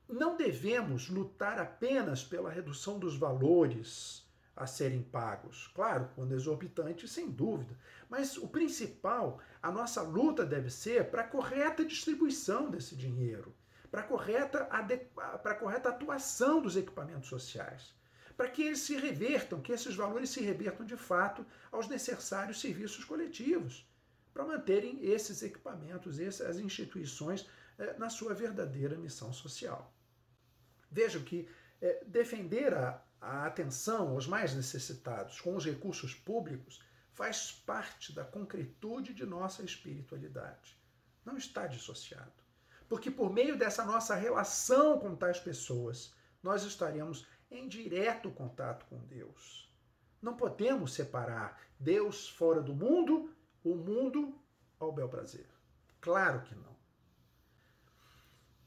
Não 0.08 0.36
devemos 0.36 1.10
lutar 1.10 1.60
apenas 1.60 2.24
pela 2.24 2.50
redução 2.50 2.98
dos 2.98 3.16
valores 3.16 4.28
a 4.60 4.67
serem 4.67 5.02
pagos. 5.02 5.67
Claro, 5.74 6.10
quando 6.15 6.36
exorbitante, 6.36 7.08
sem 7.08 7.32
dúvida. 7.32 7.78
Mas 8.10 8.38
o 8.38 8.48
principal, 8.48 9.39
a 9.62 9.72
nossa 9.72 10.02
luta 10.02 10.45
deve 10.45 10.69
ser 10.69 11.10
para 11.10 11.22
a 11.22 11.28
correta 11.28 11.86
distribuição 11.86 12.69
desse 12.69 12.95
dinheiro, 12.95 13.56
para 13.89 14.02
a 14.02 14.04
correta, 14.04 14.65
para 15.41 15.56
correta 15.56 15.89
atuação 15.89 16.62
dos 16.62 16.76
equipamentos 16.76 17.30
sociais, 17.30 17.95
para 18.36 18.50
que 18.50 18.63
eles 18.63 18.82
se 18.82 18.98
revertam, 18.98 19.62
que 19.62 19.72
esses 19.72 19.95
valores 19.95 20.30
se 20.30 20.41
revertam 20.41 20.86
de 20.86 20.98
fato 20.98 21.45
aos 21.72 21.88
necessários 21.88 22.60
serviços 22.60 23.06
coletivos, 23.06 23.89
para 24.34 24.45
manterem 24.45 25.00
esses 25.02 25.41
equipamentos, 25.41 26.19
essas 26.19 26.60
instituições 26.60 27.48
eh, 27.78 27.95
na 27.98 28.10
sua 28.10 28.34
verdadeira 28.34 28.98
missão 28.98 29.32
social. 29.32 29.93
Vejam 30.91 31.22
que 31.24 31.48
é, 31.82 32.04
defender 32.06 32.74
a, 32.74 33.02
a 33.21 33.45
atenção 33.45 34.10
aos 34.10 34.27
mais 34.27 34.53
necessitados 34.53 35.41
com 35.41 35.55
os 35.55 35.65
recursos 35.65 36.13
públicos 36.13 36.82
faz 37.12 37.51
parte 37.51 38.13
da 38.13 38.23
concretude 38.23 39.13
de 39.13 39.25
nossa 39.25 39.63
espiritualidade. 39.63 40.79
Não 41.25 41.36
está 41.36 41.67
dissociado. 41.67 42.32
Porque 42.88 43.12
por 43.12 43.32
meio 43.32 43.58
dessa 43.58 43.84
nossa 43.84 44.15
relação 44.15 44.99
com 44.99 45.15
tais 45.15 45.39
pessoas, 45.39 46.13
nós 46.41 46.63
estaremos 46.63 47.27
em 47.51 47.67
direto 47.67 48.32
contato 48.32 48.86
com 48.86 49.05
Deus. 49.05 49.71
Não 50.21 50.36
podemos 50.36 50.93
separar 50.93 51.62
Deus 51.79 52.29
fora 52.29 52.62
do 52.62 52.73
mundo, 52.73 53.34
o 53.63 53.75
mundo 53.75 54.34
ao 54.79 54.91
bel 54.91 55.10
prazer. 55.10 55.47
Claro 56.01 56.41
que 56.43 56.55
não. 56.55 56.68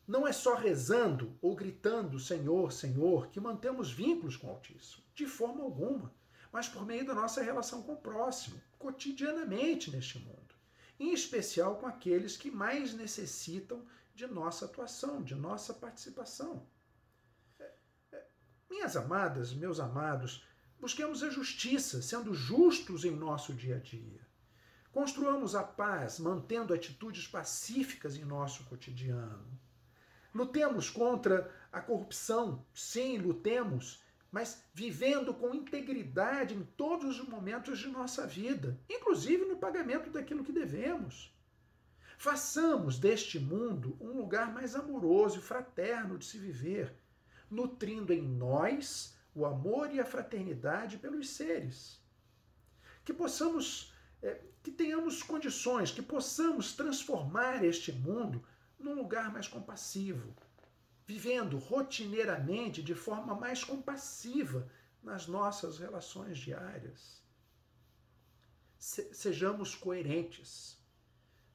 Não 0.07 0.27
é 0.27 0.33
só 0.33 0.55
rezando 0.55 1.39
ou 1.41 1.55
gritando 1.55 2.19
Senhor, 2.19 2.73
Senhor 2.73 3.29
que 3.29 3.41
mantemos 3.41 3.93
vínculos 3.93 4.37
com 4.37 4.49
o 4.49 4.51
Altíssimo, 4.51 5.05
de 5.15 5.27
forma 5.27 5.63
alguma, 5.63 6.13
mas 6.51 6.69
por 6.69 6.85
meio 6.85 7.07
da 7.07 7.15
nossa 7.15 7.43
relação 7.43 7.83
com 7.83 7.93
o 7.93 8.01
próximo, 8.01 8.61
cotidianamente 8.79 9.91
neste 9.91 10.19
mundo, 10.19 10.55
em 10.99 11.13
especial 11.13 11.77
com 11.77 11.87
aqueles 11.87 12.37
que 12.37 12.51
mais 12.51 12.93
necessitam 12.93 13.87
de 14.15 14.27
nossa 14.27 14.67
atuação, 14.67 15.23
de 15.23 15.35
nossa 15.35 15.73
participação. 15.73 16.67
É, 17.59 17.71
é, 18.13 18.25
minhas 18.69 18.97
amadas, 18.97 19.55
meus 19.55 19.81
amados, 19.81 20.45
busquemos 20.79 21.23
a 21.23 21.31
justiça, 21.31 22.03
sendo 22.03 22.35
justos 22.35 23.05
em 23.05 23.13
nosso 23.13 23.55
dia 23.55 23.77
a 23.77 23.79
dia. 23.79 24.21
Construamos 24.91 25.55
a 25.55 25.63
paz, 25.63 26.19
mantendo 26.19 26.75
atitudes 26.75 27.27
pacíficas 27.27 28.17
em 28.17 28.25
nosso 28.25 28.65
cotidiano. 28.65 29.59
Lutemos 30.35 30.89
contra 30.89 31.51
a 31.71 31.81
corrupção, 31.81 32.65
sim, 32.73 33.19
lutemos, 33.19 34.03
mas 34.31 34.65
vivendo 34.73 35.35
com 35.35 35.55
integridade 35.55 36.55
em 36.55 36.63
todos 36.63 37.21
os 37.21 37.29
momentos 37.29 37.79
de 37.79 37.89
nossa 37.89 38.27
vida, 38.27 38.81
inclusive 38.89 39.45
no 39.45 39.57
pagamento 39.57 40.11
daquilo 40.11 40.43
que 40.43 40.53
devemos. 40.53 41.37
Façamos 42.17 42.99
deste 42.99 43.39
mundo 43.39 43.97
um 44.01 44.17
lugar 44.17 44.53
mais 44.53 44.75
amoroso 44.75 45.39
e 45.39 45.43
fraterno 45.43 46.17
de 46.17 46.25
se 46.25 46.39
viver, 46.39 46.95
nutrindo 47.51 48.13
em 48.13 48.23
nós 48.23 49.19
o 49.35 49.45
amor 49.45 49.93
e 49.95 50.01
a 50.01 50.05
fraternidade 50.05 50.99
pelos 50.99 51.31
seres. 51.31 52.01
Que 53.05 53.13
possamos, 53.13 53.93
é, 54.23 54.41
que 54.63 54.71
tenhamos 54.71 55.23
condições, 55.23 55.91
que 55.91 56.01
possamos 56.01 56.75
transformar 56.75 57.65
este 57.65 57.93
mundo 57.93 58.43
num 58.83 58.95
lugar 58.95 59.33
mais 59.33 59.49
compassivo, 59.49 60.35
vivendo 61.07 61.59
rotineiramente 61.59 62.83
de 62.83 62.95
forma 62.95 63.35
mais 63.35 63.65
compassiva 63.65 64.71
nas 65.03 65.27
nossas 65.27 65.79
relações 65.79 66.39
diárias. 66.39 67.23
sejamos 68.79 69.77
coerentes. 69.77 70.77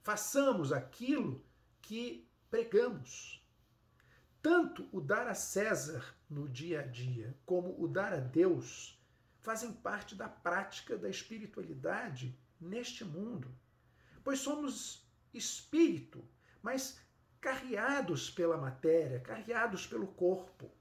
Façamos 0.01 0.71
aquilo 0.71 1.45
que 1.81 2.29
pregamos. 2.49 3.45
Tanto 4.41 4.87
o 4.93 5.01
dar 5.01 5.27
a 5.27 5.33
César 5.33 6.15
no 6.29 6.47
dia 6.47 6.79
a 6.79 6.83
dia, 6.83 7.37
como 7.45 7.75
o 7.81 7.87
dar 7.87 8.13
a 8.13 8.19
Deus, 8.19 8.97
fazem 9.41 9.73
parte 9.73 10.15
da 10.15 10.29
prática 10.29 10.97
da 10.97 11.09
espiritualidade 11.09 12.37
neste 12.59 13.03
mundo. 13.03 13.53
Pois 14.23 14.39
somos 14.39 15.05
espírito, 15.33 16.23
mas 16.61 16.99
carreados 17.39 18.29
pela 18.29 18.57
matéria, 18.57 19.19
carreados 19.19 19.85
pelo 19.85 20.07
corpo. 20.07 20.71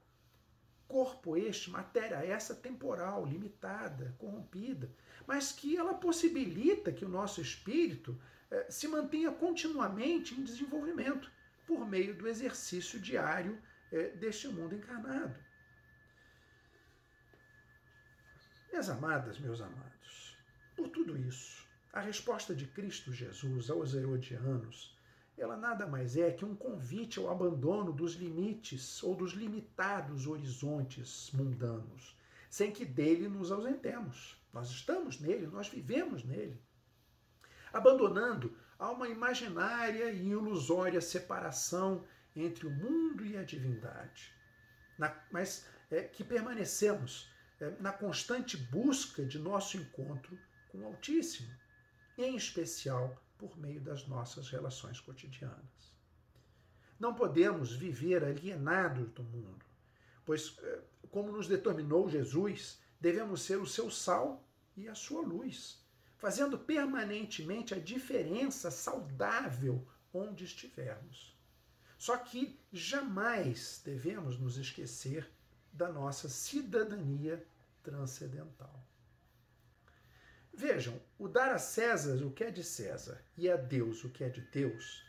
Corpo 0.88 1.36
este, 1.36 1.70
matéria 1.70 2.24
essa 2.24 2.54
temporal, 2.54 3.24
limitada, 3.24 4.14
corrompida, 4.18 4.90
mas 5.26 5.52
que 5.52 5.76
ela 5.76 5.94
possibilita 5.94 6.92
que 6.92 7.04
o 7.04 7.08
nosso 7.08 7.40
espírito 7.40 8.20
eh, 8.50 8.66
se 8.70 8.86
mantenha 8.86 9.32
continuamente 9.32 10.34
em 10.34 10.44
desenvolvimento 10.44 11.30
por 11.66 11.84
meio 11.86 12.14
do 12.14 12.28
exercício 12.28 13.00
diário 13.00 13.60
eh, 13.90 14.10
deste 14.10 14.46
mundo 14.48 14.76
encarnado. 14.76 15.38
Minhas 18.70 18.88
amadas, 18.88 19.40
meus 19.40 19.60
amados, 19.60 20.36
por 20.76 20.88
tudo 20.88 21.16
isso, 21.16 21.66
a 21.92 22.00
resposta 22.00 22.54
de 22.54 22.66
Cristo 22.66 23.12
Jesus 23.12 23.70
aos 23.70 23.94
herodianos 23.94 24.95
ela 25.38 25.56
nada 25.56 25.86
mais 25.86 26.16
é 26.16 26.30
que 26.30 26.44
um 26.44 26.56
convite 26.56 27.18
ao 27.18 27.30
abandono 27.30 27.92
dos 27.92 28.14
limites 28.14 29.02
ou 29.02 29.14
dos 29.14 29.32
limitados 29.32 30.26
horizontes 30.26 31.30
mundanos, 31.32 32.16
sem 32.48 32.72
que 32.72 32.84
dele 32.84 33.28
nos 33.28 33.52
ausentemos. 33.52 34.40
Nós 34.52 34.70
estamos 34.70 35.20
nele, 35.20 35.46
nós 35.46 35.68
vivemos 35.68 36.24
nele. 36.24 36.58
Abandonando 37.70 38.56
a 38.78 38.90
uma 38.90 39.08
imaginária 39.08 40.10
e 40.10 40.28
ilusória 40.28 41.00
separação 41.00 42.04
entre 42.34 42.66
o 42.66 42.70
mundo 42.70 43.24
e 43.24 43.36
a 43.36 43.42
divindade, 43.42 44.32
na, 44.98 45.14
mas 45.30 45.66
é, 45.90 46.02
que 46.02 46.24
permanecemos 46.24 47.30
é, 47.60 47.70
na 47.80 47.92
constante 47.92 48.56
busca 48.56 49.24
de 49.24 49.38
nosso 49.38 49.76
encontro 49.76 50.38
com 50.68 50.78
o 50.78 50.86
Altíssimo, 50.86 51.50
em 52.16 52.36
especial 52.36 53.22
por 53.38 53.56
meio 53.58 53.80
das 53.80 54.06
nossas 54.06 54.48
relações 54.50 55.00
cotidianas. 55.00 55.94
Não 56.98 57.14
podemos 57.14 57.74
viver 57.74 58.24
alienados 58.24 59.10
do 59.12 59.22
mundo, 59.22 59.64
pois, 60.24 60.56
eh, 60.62 60.82
como 61.10 61.30
nos 61.30 61.46
determinou 61.46 62.08
Jesus, 62.08 62.80
devemos 63.00 63.42
ser 63.42 63.58
o 63.58 63.66
seu 63.66 63.90
sal 63.90 64.42
e 64.76 64.88
a 64.88 64.94
sua 64.94 65.20
luz, 65.22 65.84
fazendo 66.16 66.58
permanentemente 66.58 67.74
a 67.74 67.78
diferença 67.78 68.70
saudável 68.70 69.86
onde 70.12 70.44
estivermos. 70.44 71.36
Só 71.98 72.16
que 72.16 72.58
jamais 72.72 73.80
devemos 73.84 74.38
nos 74.38 74.56
esquecer 74.56 75.30
da 75.72 75.92
nossa 75.92 76.28
cidadania 76.28 77.46
transcendental. 77.82 78.86
Vejam, 80.58 80.98
o 81.18 81.28
dar 81.28 81.52
a 81.52 81.58
César 81.58 82.24
o 82.24 82.30
que 82.30 82.42
é 82.42 82.50
de 82.50 82.64
César 82.64 83.22
e 83.36 83.46
a 83.50 83.56
Deus 83.56 84.02
o 84.04 84.08
que 84.08 84.24
é 84.24 84.30
de 84.30 84.40
Deus 84.40 85.04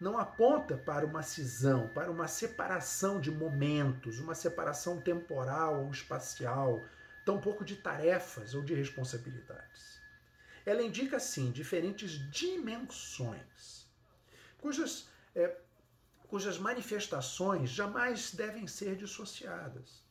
não 0.00 0.18
aponta 0.18 0.76
para 0.76 1.06
uma 1.06 1.22
cisão, 1.22 1.88
para 1.88 2.10
uma 2.10 2.26
separação 2.26 3.20
de 3.20 3.30
momentos, 3.30 4.18
uma 4.18 4.34
separação 4.34 5.00
temporal 5.00 5.84
ou 5.84 5.90
espacial, 5.90 6.84
tampouco 7.24 7.64
de 7.64 7.76
tarefas 7.76 8.54
ou 8.54 8.62
de 8.62 8.74
responsabilidades. 8.74 10.00
Ela 10.66 10.82
indica, 10.82 11.20
sim, 11.20 11.52
diferentes 11.52 12.12
dimensões, 12.30 13.88
cujas, 14.58 15.08
é, 15.34 15.56
cujas 16.28 16.58
manifestações 16.58 17.70
jamais 17.70 18.32
devem 18.32 18.66
ser 18.66 18.96
dissociadas. 18.96 20.02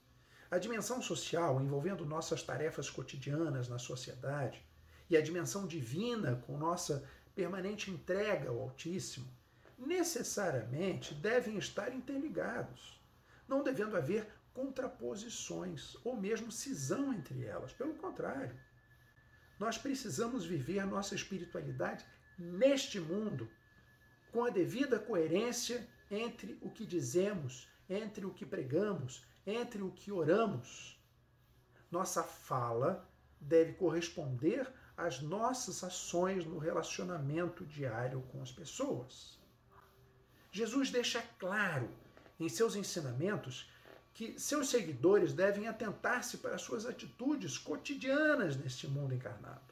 A 0.49 0.57
dimensão 0.57 1.01
social, 1.01 1.61
envolvendo 1.61 2.05
nossas 2.05 2.41
tarefas 2.41 2.89
cotidianas 2.89 3.67
na 3.67 3.77
sociedade, 3.77 4.65
e 5.09 5.15
a 5.15 5.21
dimensão 5.21 5.67
divina 5.67 6.35
com 6.45 6.57
nossa 6.57 7.07
permanente 7.35 7.91
entrega 7.91 8.49
ao 8.49 8.59
Altíssimo, 8.61 9.27
necessariamente 9.77 11.13
devem 11.13 11.57
estar 11.57 11.93
interligados, 11.93 12.99
não 13.47 13.63
devendo 13.63 13.95
haver 13.95 14.27
contraposições 14.53 15.95
ou 16.03 16.17
mesmo 16.17 16.51
cisão 16.51 17.13
entre 17.13 17.45
elas. 17.45 17.71
Pelo 17.73 17.93
contrário, 17.93 18.59
nós 19.59 19.77
precisamos 19.77 20.45
viver 20.45 20.85
nossa 20.85 21.13
espiritualidade 21.13 22.05
neste 22.37 22.99
mundo 22.99 23.49
com 24.31 24.43
a 24.43 24.49
devida 24.49 24.99
coerência 24.99 25.87
entre 26.09 26.57
o 26.61 26.69
que 26.69 26.85
dizemos, 26.85 27.67
entre 27.89 28.25
o 28.25 28.33
que 28.33 28.45
pregamos, 28.45 29.25
entre 29.45 29.81
o 29.81 29.91
que 29.91 30.11
oramos, 30.11 30.97
nossa 31.89 32.21
fala 32.23 33.09
deve 33.39 33.73
corresponder 33.73 34.71
às 34.97 35.21
nossas 35.21 35.83
ações 35.83 36.43
no 36.43 36.57
relacionamento 36.57 37.63
diário 37.63 38.23
com 38.31 38.41
as 38.41 38.51
pessoas. 38.51 39.37
Jesus 40.51 40.89
deixa 40.89 41.21
claro 41.37 41.89
em 42.39 42.49
seus 42.49 42.75
ensinamentos 42.75 43.69
que 44.13 44.39
seus 44.39 44.69
seguidores 44.69 45.31
devem 45.31 45.67
atentar-se 45.67 46.39
para 46.39 46.57
suas 46.57 46.87
atitudes 46.87 47.59
cotidianas 47.59 48.57
neste 48.57 48.87
mundo 48.87 49.13
encarnado, 49.13 49.71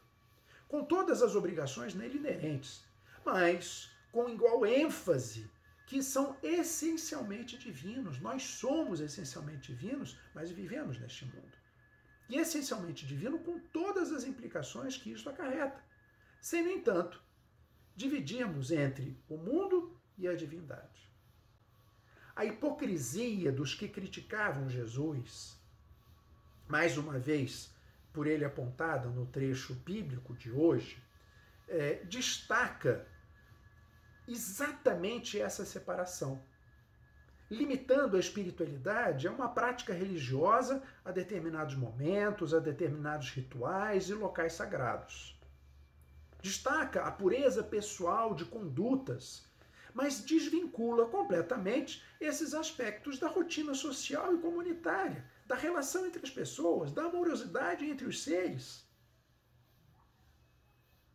com 0.67 0.85
todas 0.85 1.23
as 1.23 1.35
obrigações 1.35 1.95
nele 1.95 2.17
inerentes, 2.17 2.83
mas 3.25 3.89
com 4.11 4.29
igual 4.29 4.63
ênfase 4.63 5.49
que 5.87 6.03
são 6.03 6.37
essencialmente 6.43 7.57
divinos. 7.57 8.19
Nós 8.19 8.43
somos 8.43 8.99
essencialmente 8.99 9.73
divinos, 9.73 10.15
mas 10.33 10.51
vivemos 10.51 10.99
neste 10.99 11.25
mundo. 11.25 11.64
E 12.27 12.37
essencialmente 12.37 13.05
divino 13.05 13.39
com 13.39 13.59
todas 13.59 14.11
as 14.11 14.23
implicações 14.23 14.97
que 14.97 15.11
isso 15.11 15.29
acarreta, 15.29 15.83
sem, 16.41 16.63
no 16.63 16.69
entanto, 16.69 17.21
dividirmos 17.95 18.71
entre 18.71 19.17
o 19.29 19.37
mundo 19.37 19.99
e 20.17 20.27
a 20.27 20.35
divindade. 20.35 21.09
A 22.35 22.43
hipocrisia 22.43 23.51
dos 23.51 23.73
que 23.73 23.87
criticavam 23.87 24.69
Jesus, 24.69 25.57
mais 26.67 26.97
uma 26.97 27.17
vez 27.17 27.73
por 28.11 28.27
ele 28.27 28.43
apontada 28.43 29.09
no 29.09 29.25
trecho 29.25 29.73
bíblico 29.75 30.33
de 30.33 30.51
hoje, 30.51 31.01
é, 31.67 31.95
destaca 32.05 33.07
exatamente 34.27 35.39
essa 35.39 35.65
separação, 35.65 36.43
limitando 37.49 38.17
a 38.17 38.19
espiritualidade 38.19 39.27
a 39.27 39.31
uma 39.31 39.49
prática 39.49 39.93
religiosa 39.93 40.81
a 41.03 41.11
determinados 41.11 41.75
momentos, 41.75 42.53
a 42.53 42.59
determinados 42.59 43.29
rituais 43.29 44.09
e 44.09 44.13
locais 44.13 44.53
sagrados. 44.53 45.39
Destaca 46.41 47.03
a 47.03 47.11
pureza 47.11 47.63
pessoal 47.63 48.33
de 48.33 48.45
condutas 48.45 49.45
mas 49.95 50.19
desvincula 50.19 51.07
completamente 51.07 52.03
esses 52.19 52.53
aspectos 52.53 53.17
da 53.17 53.29
rotina 53.29 53.73
social 53.73 54.35
e 54.35 54.39
comunitária, 54.39 55.25
da 55.45 55.55
relação 55.55 56.05
entre 56.05 56.21
as 56.21 56.29
pessoas, 56.29 56.91
da 56.91 57.03
amorosidade 57.05 57.85
entre 57.85 58.05
os 58.05 58.21
seres, 58.21 58.85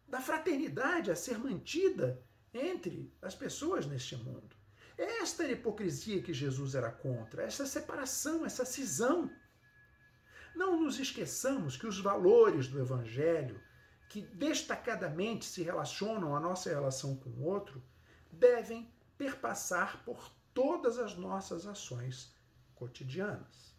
da 0.09 0.19
fraternidade 0.19 1.11
a 1.11 1.15
ser 1.15 1.39
mantida 1.39 2.25
entre 2.55 3.13
as 3.21 3.35
pessoas 3.35 3.85
neste 3.85 4.17
mundo. 4.17 4.57
Esta 5.01 5.49
hipocrisia 5.49 6.21
que 6.21 6.35
Jesus 6.35 6.75
era 6.75 6.93
contra, 6.93 7.43
essa 7.43 7.65
separação, 7.65 8.45
essa 8.45 8.67
cisão. 8.67 9.31
Não 10.55 10.79
nos 10.79 11.01
esqueçamos 11.01 11.75
que 11.75 11.87
os 11.87 11.99
valores 11.99 12.69
do 12.69 12.79
Evangelho, 12.79 13.59
que 14.11 14.21
destacadamente 14.21 15.47
se 15.47 15.63
relacionam 15.63 16.37
à 16.37 16.41
nossa 16.41 16.69
relação 16.69 17.17
com 17.17 17.31
o 17.31 17.45
outro, 17.45 17.83
devem 18.31 18.93
perpassar 19.17 20.05
por 20.05 20.31
todas 20.53 20.99
as 20.99 21.17
nossas 21.17 21.67
ações 21.67 22.37
cotidianas. 22.75 23.75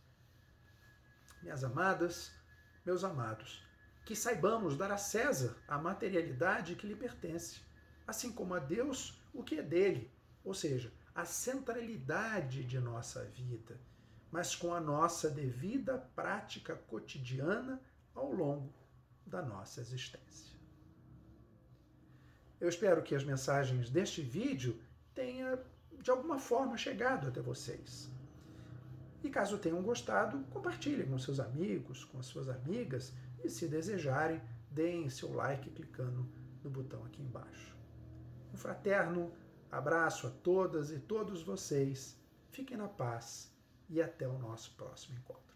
Minhas 1.44 1.64
amadas, 1.64 2.32
meus 2.84 3.04
amados, 3.04 3.64
que 4.06 4.16
saibamos 4.16 4.76
dar 4.76 4.92
a 4.92 4.98
César 4.98 5.56
a 5.68 5.78
materialidade 5.78 6.74
que 6.74 6.88
lhe 6.88 6.96
pertence, 6.96 7.62
assim 8.08 8.32
como 8.32 8.56
a 8.56 8.60
Deus 8.60 9.22
o 9.32 9.44
que 9.44 9.60
é 9.60 9.62
dele, 9.62 10.12
ou 10.44 10.56
seja, 10.56 10.92
a 11.14 11.26
centralidade 11.26 12.64
de 12.64 12.80
nossa 12.80 13.24
vida, 13.26 13.80
mas 14.32 14.56
com 14.56 14.74
a 14.74 14.80
nossa 14.80 15.30
devida 15.30 15.98
prática 16.16 16.76
cotidiana 16.76 17.82
ao 18.16 18.32
longo 18.32 18.74
da 19.26 19.42
nossa 19.42 19.82
existência. 19.82 20.52
Eu 22.60 22.70
espero 22.70 23.02
que 23.02 23.16
as 23.16 23.24
mensagens 23.24 23.90
deste 23.90 24.22
vídeo 24.22 24.80
tenham 25.14 25.60
de 26.00 26.10
alguma 26.10 26.40
forma 26.40 26.78
chegado 26.78 27.28
até 27.28 27.42
vocês. 27.42 28.10
E 29.24 29.30
caso 29.30 29.58
tenham 29.58 29.82
gostado, 29.84 30.44
compartilhem 30.50 31.08
com 31.08 31.18
seus 31.18 31.40
amigos, 31.40 32.04
com 32.06 32.20
as 32.20 32.26
suas 32.26 32.50
amigas 32.50 33.14
e, 33.44 33.50
se 33.50 33.68
desejarem, 33.68 34.42
deem 34.70 35.10
seu 35.10 35.34
like 35.34 35.70
clicando 35.72 36.28
no 36.64 36.70
botão 36.70 37.04
aqui 37.06 37.22
embaixo. 37.22 37.76
Um 38.54 38.58
fraterno 38.58 39.32
abraço 39.72 40.28
a 40.28 40.30
todas 40.30 40.92
e 40.92 41.00
todos 41.00 41.42
vocês. 41.44 42.20
Fiquem 42.50 42.78
na 42.78 42.88
paz 42.88 43.52
e 43.90 44.02
até 44.02 44.28
o 44.28 44.38
nosso 44.38 44.76
próximo 44.76 45.18
encontro. 45.18 45.51